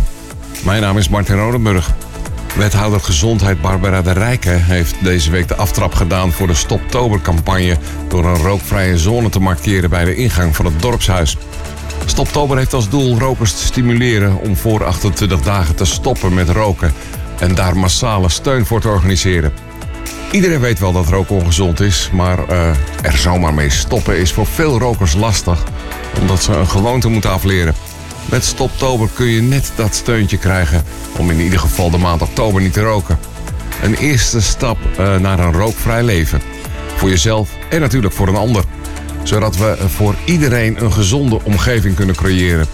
Mijn 0.66 0.82
naam 0.82 0.98
is 0.98 1.10
Martin 1.10 1.36
Rodenburg. 1.36 1.92
Wethouder 2.56 3.00
Gezondheid 3.00 3.62
Barbara 3.62 4.02
de 4.02 4.12
Rijken 4.12 4.64
heeft 4.64 4.96
deze 5.04 5.32
week 5.32 5.48
de 5.48 5.56
aftrap 5.56 5.94
gedaan 5.94 6.32
voor 6.32 6.48
de 6.48 6.54
Stoptober-campagne 6.54 7.78
door 8.08 8.26
een 8.26 8.38
rookvrije 8.38 8.98
zone 8.98 9.30
te 9.30 9.40
markeren 9.40 9.90
bij 9.90 10.06
de 10.06 10.16
ingang 10.16 10.56
van 10.56 10.66
het 10.66 10.82
dorpshuis. 10.82 11.38
Stoptober 12.06 12.58
heeft 12.58 12.74
als 12.74 12.90
doel 12.90 13.20
rokers 13.20 13.54
te 13.54 13.64
stimuleren 13.64 14.40
om 14.40 14.56
voor 14.56 14.86
28 14.86 15.42
dagen 15.42 15.76
te 15.76 15.86
stoppen 15.86 16.34
met 16.34 16.50
roken 16.50 16.94
en 17.40 17.56
daar 17.56 17.78
massale 17.78 18.30
steun 18.30 18.66
voor 18.66 18.82
te 18.82 18.88
organiseren. 18.88 19.54
Iedereen 20.32 20.60
weet 20.60 20.80
wel 20.80 20.92
dat 20.92 21.08
roken 21.08 21.36
ongezond 21.36 21.80
is, 21.80 22.10
maar 22.14 22.48
eh, 22.48 22.70
er 23.02 23.18
zomaar 23.18 23.54
mee 23.54 23.70
stoppen 23.70 24.18
is 24.18 24.32
voor 24.32 24.46
veel 24.46 24.80
rokers 24.80 25.14
lastig, 25.14 25.64
omdat 26.20 26.44
ze 26.44 26.54
een 26.54 26.68
gewoonte 26.68 27.08
moeten 27.10 27.32
afleren. 27.32 27.76
Met 28.26 28.44
Stoptober 28.44 29.10
kun 29.14 29.26
je 29.26 29.42
net 29.42 29.72
dat 29.76 29.96
steuntje 29.96 30.38
krijgen 30.38 30.84
om 31.18 31.32
in 31.32 31.40
ieder 31.40 31.60
geval 31.60 31.90
de 31.90 31.98
maand 31.98 32.22
oktober 32.22 32.62
niet 32.62 32.74
te 32.74 32.82
roken. 32.82 33.20
Een 33.84 33.96
eerste 33.96 34.42
stap 34.42 34.78
eh, 34.98 35.16
naar 35.16 35.40
een 35.40 35.54
rookvrij 35.54 36.04
leven. 36.04 36.42
Voor 36.96 37.10
jezelf 37.10 37.50
en 37.70 37.82
natuurlijk 37.82 38.14
voor 38.14 38.28
een 38.28 38.36
ander. 38.36 38.64
Zodat 39.24 39.58
we 39.58 39.76
voor 39.88 40.16
iedereen 40.26 40.84
een 40.84 40.94
gezonde 40.94 41.40
omgeving 41.44 41.96
kunnen 41.96 42.16
creëren. 42.16 42.66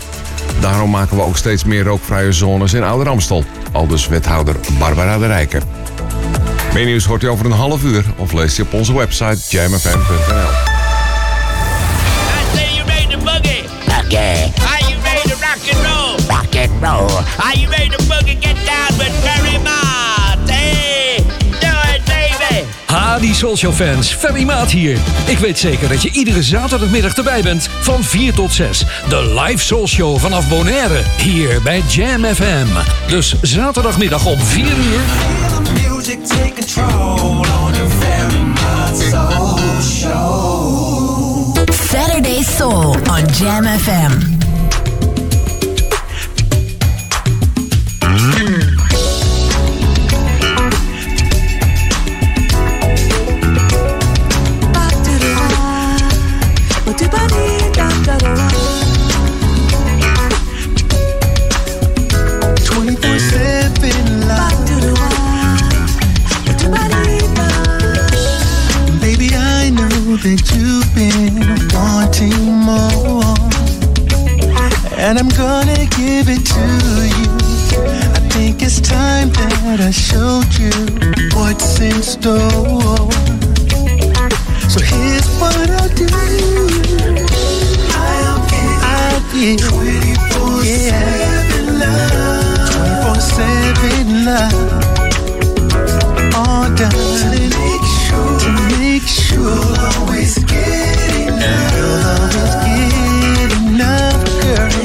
Daarom 0.60 0.90
maken 0.90 1.18
we 1.18 1.24
ook 1.24 1.38
steeds 1.38 1.64
meer 1.64 1.84
rookvrije 1.84 2.32
zones 2.32 2.74
in 2.74 2.84
Ouder 2.84 3.10
Amstel. 3.10 3.44
Aldus 3.72 4.08
wethouder 4.08 4.56
Barbara 4.80 5.18
de 5.18 5.28
Rijken. 5.28 5.62
Meer 6.74 6.86
nieuws 6.86 7.06
hoort 7.06 7.24
u 7.24 7.28
over 7.28 7.46
een 7.46 7.52
half 7.52 7.84
uur 7.84 8.06
of 8.18 8.32
leest 8.32 8.58
u 8.58 8.62
op 8.62 8.74
onze 8.74 8.98
website 8.98 9.40
jamfm.nl. 9.50 10.78
say 12.54 12.76
you 12.76 12.88
ready 12.88 13.08
to 13.08 13.18
boogie? 13.18 13.64
Boogie. 13.86 14.54
Are 14.68 14.90
you 14.90 15.02
ready 15.04 15.30
to 15.30 15.36
rock 15.36 15.62
and 15.74 15.86
roll? 15.86 16.38
Rock 16.38 16.56
and 16.56 16.82
roll. 16.82 17.24
Are 17.38 17.60
you 17.60 17.70
ready 17.70 17.90
to 17.90 18.04
boogie? 18.04 18.38
Get 18.40 18.56
down 18.66 18.98
with. 18.98 20.09
Die 23.18 23.34
Soulshow 23.34 23.74
fans. 23.74 24.14
Ferry 24.14 24.44
Maat 24.44 24.72
hier. 24.72 24.98
Ik 25.26 25.38
weet 25.38 25.60
zeker 25.60 25.90
dat 25.90 26.02
je 26.02 26.12
iedere 26.12 26.44
zaterdagmiddag 26.44 27.14
erbij 27.14 27.42
bent 27.42 27.70
van 27.80 28.04
4 28.04 28.34
tot 28.34 28.54
6. 28.54 28.86
De 29.10 29.42
live 29.42 29.64
Soulshow 29.64 30.20
vanaf 30.20 30.48
Bonaire. 30.50 31.02
Hier 31.18 31.62
bij 31.62 31.84
Jam 31.88 32.26
FM. 32.26 32.68
Dus 33.08 33.36
zaterdagmiddag 33.42 34.26
om 34.26 34.40
4 34.40 34.66
uur. 34.66 35.00
Music 56.90 57.12
take 57.12 57.22
control 57.22 57.86
on 57.86 58.02
the 58.02 58.18
very 58.18 58.36
much 58.36 58.58
soul 58.58 58.80
show. 58.80 58.80
Saturday 58.80 59.10
Soul 59.10 59.30
on 59.46 59.68
Jam 59.70 60.02
FM. 60.02 60.34
Twenty-four 62.66 63.20
seven 63.20 64.28
love. 64.28 64.58
Baby, 69.02 69.30
I 69.36 69.70
know 69.70 70.18
that 70.18 70.42
you've 70.56 70.90
been 70.96 71.36
wanting 71.74 72.52
more, 72.68 73.38
and 74.98 75.20
I'm 75.20 75.30
gonna 75.30 75.86
give 75.98 76.28
it 76.30 76.44
to 76.46 76.66
you. 77.18 77.30
I 78.16 78.20
think 78.34 78.62
it's 78.64 78.82
time 78.82 79.30
that 79.30 79.80
I 79.80 79.92
showed 79.92 80.52
you 80.58 80.72
what's 81.36 81.80
in 81.80 82.02
store. 82.02 83.29
I'll 89.40 89.46
give 89.46 89.62
24 89.62 90.64
7 90.66 91.80
love. 91.80 92.68
24 93.06 93.22
7 93.22 94.26
love. 94.26 94.52
All 96.36 96.68
done 96.76 96.92
to 96.92 97.30
make 97.48 97.86
sure, 98.04 98.36
to 98.38 98.50
make 98.78 99.08
sure 99.08 99.40
you'll 99.40 99.80
always 99.96 100.36
get 100.44 101.00
enough. 101.16 101.72
You'll 101.74 102.04
always 102.12 102.54
get 102.68 103.50
enough, 103.64 104.20
girl. 104.44 104.76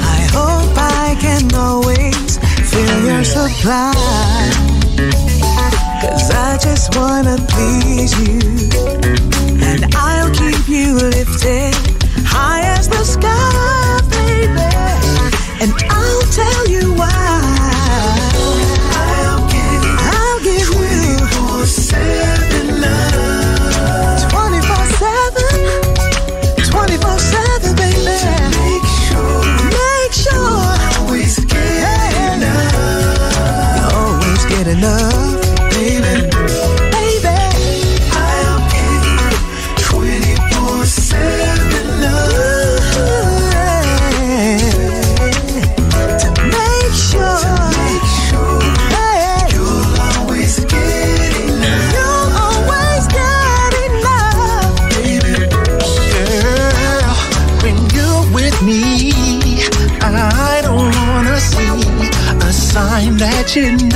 I 0.00 0.20
hope 0.32 0.72
I 0.78 1.16
can 1.20 1.44
always 1.54 2.38
fill 2.70 2.98
your 3.04 3.24
supply. 3.24 3.92
Cause 6.00 6.30
I 6.30 6.56
just 6.62 6.96
wanna 6.96 7.36
please 7.50 8.12
you. 8.18 8.40
And 9.60 9.94
I'll 9.94 10.30
keep 10.32 10.66
you 10.66 10.94
lifted 10.94 11.89
watching. 63.56 63.89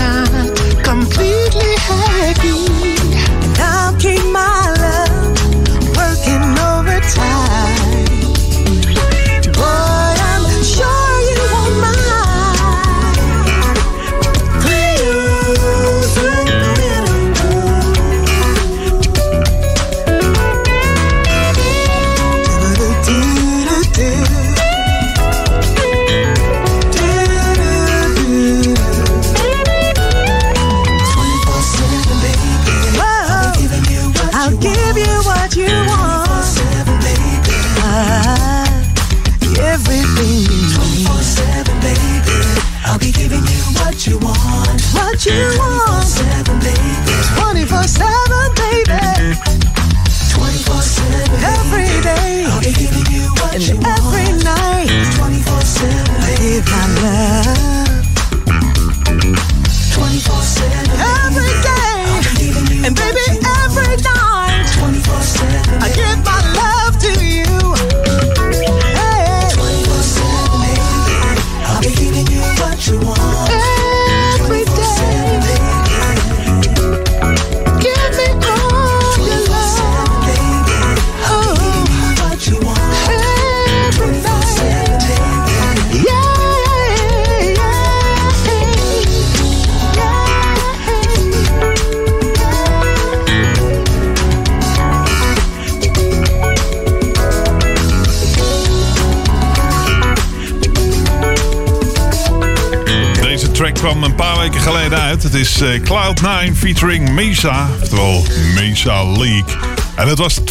Kwam 103.90 104.02
een 104.02 104.14
paar 104.14 104.38
weken 104.38 104.60
geleden 104.60 105.00
uit. 105.00 105.22
Het 105.22 105.34
is 105.34 105.60
eh, 105.60 105.80
Cloud9 105.80 106.52
featuring 106.56 107.10
Mesa, 107.10 107.68
oftewel 107.82 108.22
Mesa 108.54 109.04
League. 109.04 109.56
En 109.96 110.08
het 110.08 110.18
was 110.18 110.40
24-7 110.40 110.44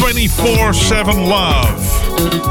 Love. 1.06 1.68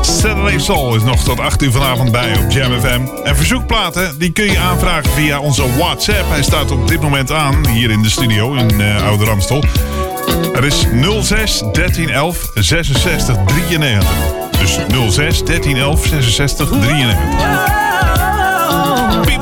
Saturday 0.00 0.58
Soul 0.58 0.94
is 0.94 1.02
nog 1.02 1.24
tot 1.24 1.40
8 1.40 1.62
uur 1.62 1.72
vanavond 1.72 2.12
bij 2.12 2.38
op 2.38 2.50
Jam 2.50 2.80
FM. 2.80 3.00
En 3.24 3.36
verzoekplaten 3.36 4.18
die 4.18 4.32
kun 4.32 4.44
je 4.44 4.58
aanvragen 4.58 5.10
via 5.10 5.40
onze 5.40 5.76
WhatsApp. 5.76 6.28
Hij 6.28 6.42
staat 6.42 6.70
op 6.70 6.88
dit 6.88 7.00
moment 7.00 7.32
aan 7.32 7.66
hier 7.66 7.90
in 7.90 8.02
de 8.02 8.10
studio 8.10 8.54
in 8.54 8.80
eh 8.80 9.06
Oude 9.06 9.24
Ramstel. 9.24 9.64
Er 10.54 10.64
is 10.64 10.86
06 11.20 11.58
1311 11.72 12.50
66 12.54 13.36
93. 13.46 14.10
Dus 14.58 14.78
06 15.14 15.42
1311 15.44 16.06
66 16.06 16.68
93. 16.68 17.81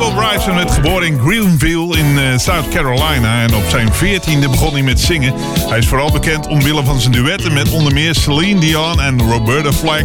People 0.00 0.14
Bryson 0.14 0.54
werd 0.54 0.70
geboren 0.70 1.06
in 1.06 1.18
Greenville 1.18 1.98
in 1.98 2.18
eh, 2.18 2.38
South 2.38 2.68
Carolina. 2.68 3.42
En 3.42 3.54
op 3.54 3.62
zijn 3.68 3.88
14e 3.92 4.50
begon 4.50 4.72
hij 4.72 4.82
met 4.82 5.00
zingen. 5.00 5.34
Hij 5.68 5.78
is 5.78 5.88
vooral 5.88 6.12
bekend 6.12 6.46
omwille 6.46 6.84
van 6.84 7.00
zijn 7.00 7.12
duetten 7.12 7.52
met 7.52 7.70
onder 7.70 7.92
meer 7.92 8.14
Celine 8.14 8.60
Dion 8.60 9.00
en 9.00 9.30
Roberta 9.30 9.72
Flack. 9.72 10.04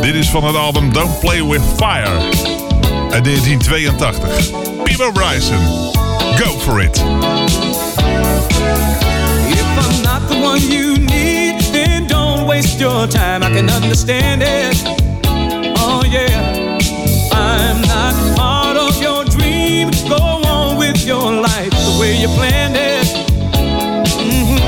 Dit 0.00 0.14
is 0.14 0.28
van 0.28 0.44
het 0.44 0.56
album 0.56 0.92
Don't 0.92 1.20
Play 1.20 1.44
With 1.44 1.62
Fire 1.76 2.10
uit 3.10 3.24
1982. 3.24 4.50
People 4.82 5.12
Bryson, 5.12 5.58
go 6.36 6.58
for 6.58 6.82
it. 6.82 6.96
If 9.48 9.66
I'm 9.78 10.02
not 10.02 10.28
the 10.28 10.40
one 10.42 10.60
you 10.68 10.98
need, 10.98 11.72
then 11.72 12.06
don't 12.06 12.46
waste 12.46 12.78
your 12.78 13.08
time. 13.08 13.44
I 13.44 13.50
can 13.56 13.82
understand 13.82 14.42
it. 14.42 14.82
Oh, 15.78 16.04
yeah. 16.04 16.78
I'm 17.32 17.80
not 17.80 18.36
way 22.06 22.20
you 22.22 22.28
planned 22.38 22.76
it. 22.76 23.06
Mhm. 24.30 24.60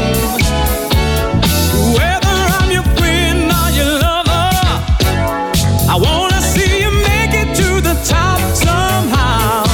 Whether 1.96 2.36
I'm 2.58 2.70
your 2.76 2.86
friend 2.98 3.42
or 3.60 3.68
your 3.78 3.90
lover, 4.04 4.48
I 5.94 5.96
wanna 6.06 6.40
see 6.52 6.72
you 6.82 6.90
make 7.10 7.32
it 7.42 7.48
to 7.60 7.68
the 7.88 7.94
top 8.14 8.40
somehow. 8.66 9.64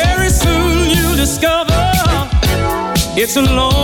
Very 0.00 0.30
soon 0.42 0.74
you'll 0.94 1.18
discover 1.24 1.82
it's 3.22 3.36
a 3.36 3.44
lonely 3.58 3.81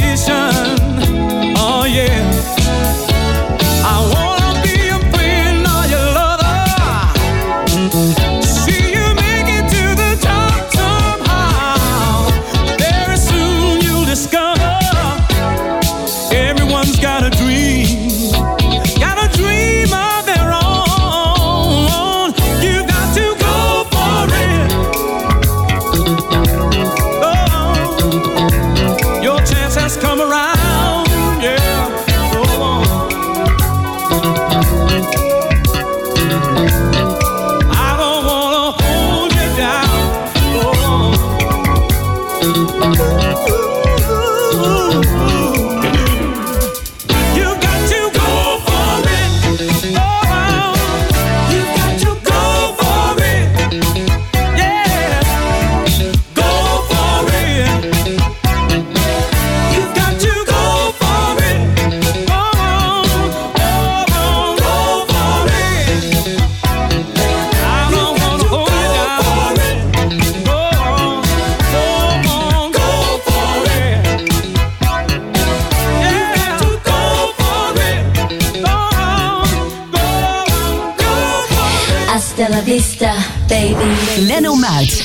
the 0.00 0.41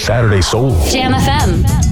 Saturday 0.08 0.42
Soul. 0.42 0.72
Jam 0.90 1.12
FM. 1.12 1.87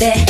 돼. 0.00 0.29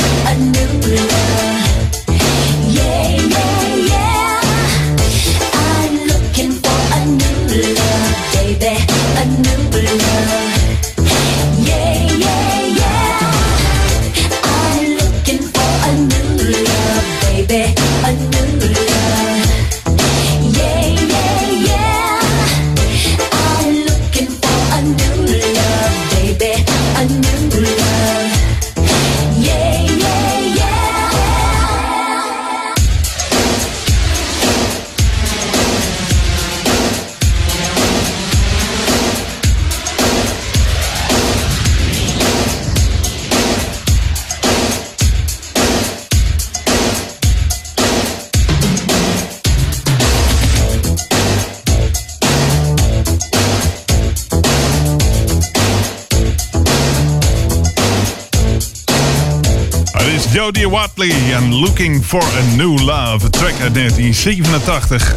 Roddy 60.51 60.67
Watley 60.67 61.33
en 61.33 61.55
Looking 61.55 62.03
for 62.03 62.23
a 62.23 62.55
New 62.55 62.79
Love. 62.79 63.29
Track 63.29 63.53
uit 63.61 63.73
1987. 63.73 65.15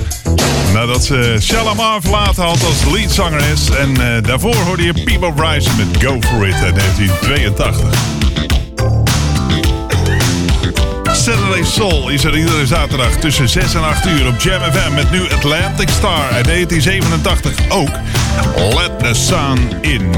Nadat 0.72 1.04
ze 1.04 1.36
Shalamar 1.40 2.00
verlaten 2.00 2.42
had 2.42 2.64
als 2.64 2.92
leadzangeres. 2.92 3.70
En 3.70 3.90
eh, 3.90 4.22
daarvoor 4.22 4.54
hoorde 4.54 4.82
je 4.82 4.92
People 4.92 5.32
Bryson 5.32 5.76
met 5.76 6.02
Go 6.02 6.18
For 6.20 6.48
It 6.48 6.54
uit 6.54 6.74
1982. 6.74 7.76
Saturday 11.12 11.64
Soul 11.64 12.08
is 12.08 12.24
er 12.24 12.36
iedere 12.36 12.66
zaterdag 12.66 13.10
tussen 13.10 13.48
6 13.48 13.74
en 13.74 13.84
8 13.84 14.06
uur 14.06 14.26
op 14.26 14.40
Jam 14.40 14.60
FM. 14.72 14.94
Met 14.94 15.10
nu 15.10 15.30
Atlantic 15.30 15.88
Star 15.88 16.30
uit 16.30 16.44
1987 16.44 17.54
ook 17.68 17.90
Let 18.74 18.98
the 18.98 19.14
Sun 19.14 19.82
In. 19.82 20.12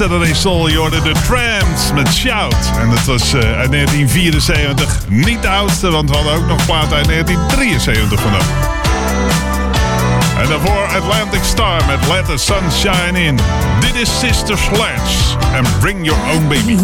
Saturday 0.00 0.34
Soul. 0.34 0.68
Je 0.68 0.76
hoorde 0.76 1.02
de 1.02 1.12
Tramps 1.12 1.92
met 1.94 2.14
Shout. 2.14 2.56
En 2.78 2.90
dat 2.90 3.04
was 3.04 3.34
uh, 3.34 3.40
uit 3.40 3.70
1974 3.70 4.98
niet 5.08 5.42
de 5.42 5.48
oudste, 5.48 5.90
want 5.90 6.10
we 6.10 6.16
hadden 6.16 6.34
ook 6.34 6.46
nog 6.46 6.66
plaat 6.66 6.92
uit 6.92 7.06
1973 7.06 8.20
vanaf. 8.20 8.46
En 10.42 10.48
daarvoor 10.48 10.86
Atlantic 10.96 11.42
Star 11.44 11.86
met 11.86 12.08
Let 12.08 12.24
the 12.24 12.36
Sunshine 12.36 13.24
In. 13.24 13.38
Dit 13.80 13.94
is 13.94 14.18
Sister 14.18 14.58
Sledge 14.58 15.36
en 15.54 15.64
Bring 15.80 16.04
Your 16.04 16.20
Own 16.34 16.48
Baby. 16.48 16.76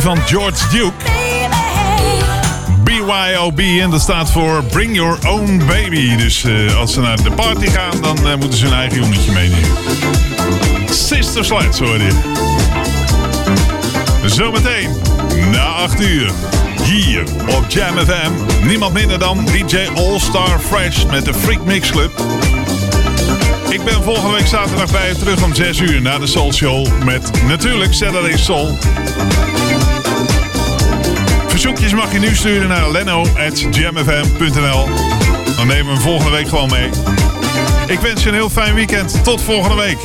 Van 0.00 0.18
George 0.26 0.68
Duke. 0.70 0.92
BYOB 2.84 3.58
en 3.58 3.90
dat 3.90 4.00
staat 4.00 4.30
voor 4.30 4.64
Bring 4.64 4.94
Your 4.94 5.18
Own 5.28 5.62
Baby. 5.66 6.16
Dus 6.16 6.44
eh, 6.44 6.76
als 6.76 6.92
ze 6.92 7.00
naar 7.00 7.22
de 7.22 7.30
party 7.30 7.66
gaan, 7.66 8.00
dan 8.00 8.28
eh, 8.28 8.36
moeten 8.36 8.58
ze 8.58 8.64
hun 8.64 8.74
eigen 8.74 8.98
jongetje 8.98 9.32
meenemen. 9.32 9.70
Sister 10.90 11.44
Sledge 11.44 11.84
hoor 11.84 11.98
je. 11.98 12.10
Zometeen, 14.24 14.90
na 15.50 15.64
8 15.64 16.00
uur, 16.00 16.30
hier 16.82 17.22
op 17.56 17.64
Jam 17.68 17.98
FM. 17.98 18.66
Niemand 18.66 18.92
minder 18.92 19.18
dan 19.18 19.44
DJ 19.44 19.76
All 19.94 20.18
Star 20.18 20.58
Fresh 20.58 21.04
met 21.04 21.24
de 21.24 21.34
Freak 21.34 21.64
Mix 21.64 21.90
Club. 21.90 22.20
Ik 23.68 23.84
ben 23.84 24.02
volgende 24.02 24.36
week 24.36 24.46
zaterdag 24.46 24.90
bij 24.90 25.08
je 25.08 25.16
terug 25.16 25.42
om 25.42 25.54
6 25.54 25.78
uur 25.78 26.02
na 26.02 26.18
de 26.18 26.26
Soul 26.26 26.52
Show 26.52 26.86
met 27.04 27.30
natuurlijk 27.46 27.94
Saturday 27.94 28.36
Soul. 28.36 28.78
Verzoekjes 31.64 31.94
mag 31.94 32.12
je 32.12 32.18
nu 32.18 32.34
sturen 32.34 32.68
naar 32.68 32.90
leno.jamfm.nl. 32.90 34.88
Dan 35.56 35.66
nemen 35.66 35.84
we 35.84 35.92
hem 35.92 36.00
volgende 36.00 36.30
week 36.30 36.48
gewoon 36.48 36.70
mee. 36.70 36.90
Ik 37.86 37.98
wens 37.98 38.22
je 38.22 38.28
een 38.28 38.34
heel 38.34 38.50
fijn 38.50 38.74
weekend. 38.74 39.24
Tot 39.24 39.42
volgende 39.42 39.76
week. 39.76 39.98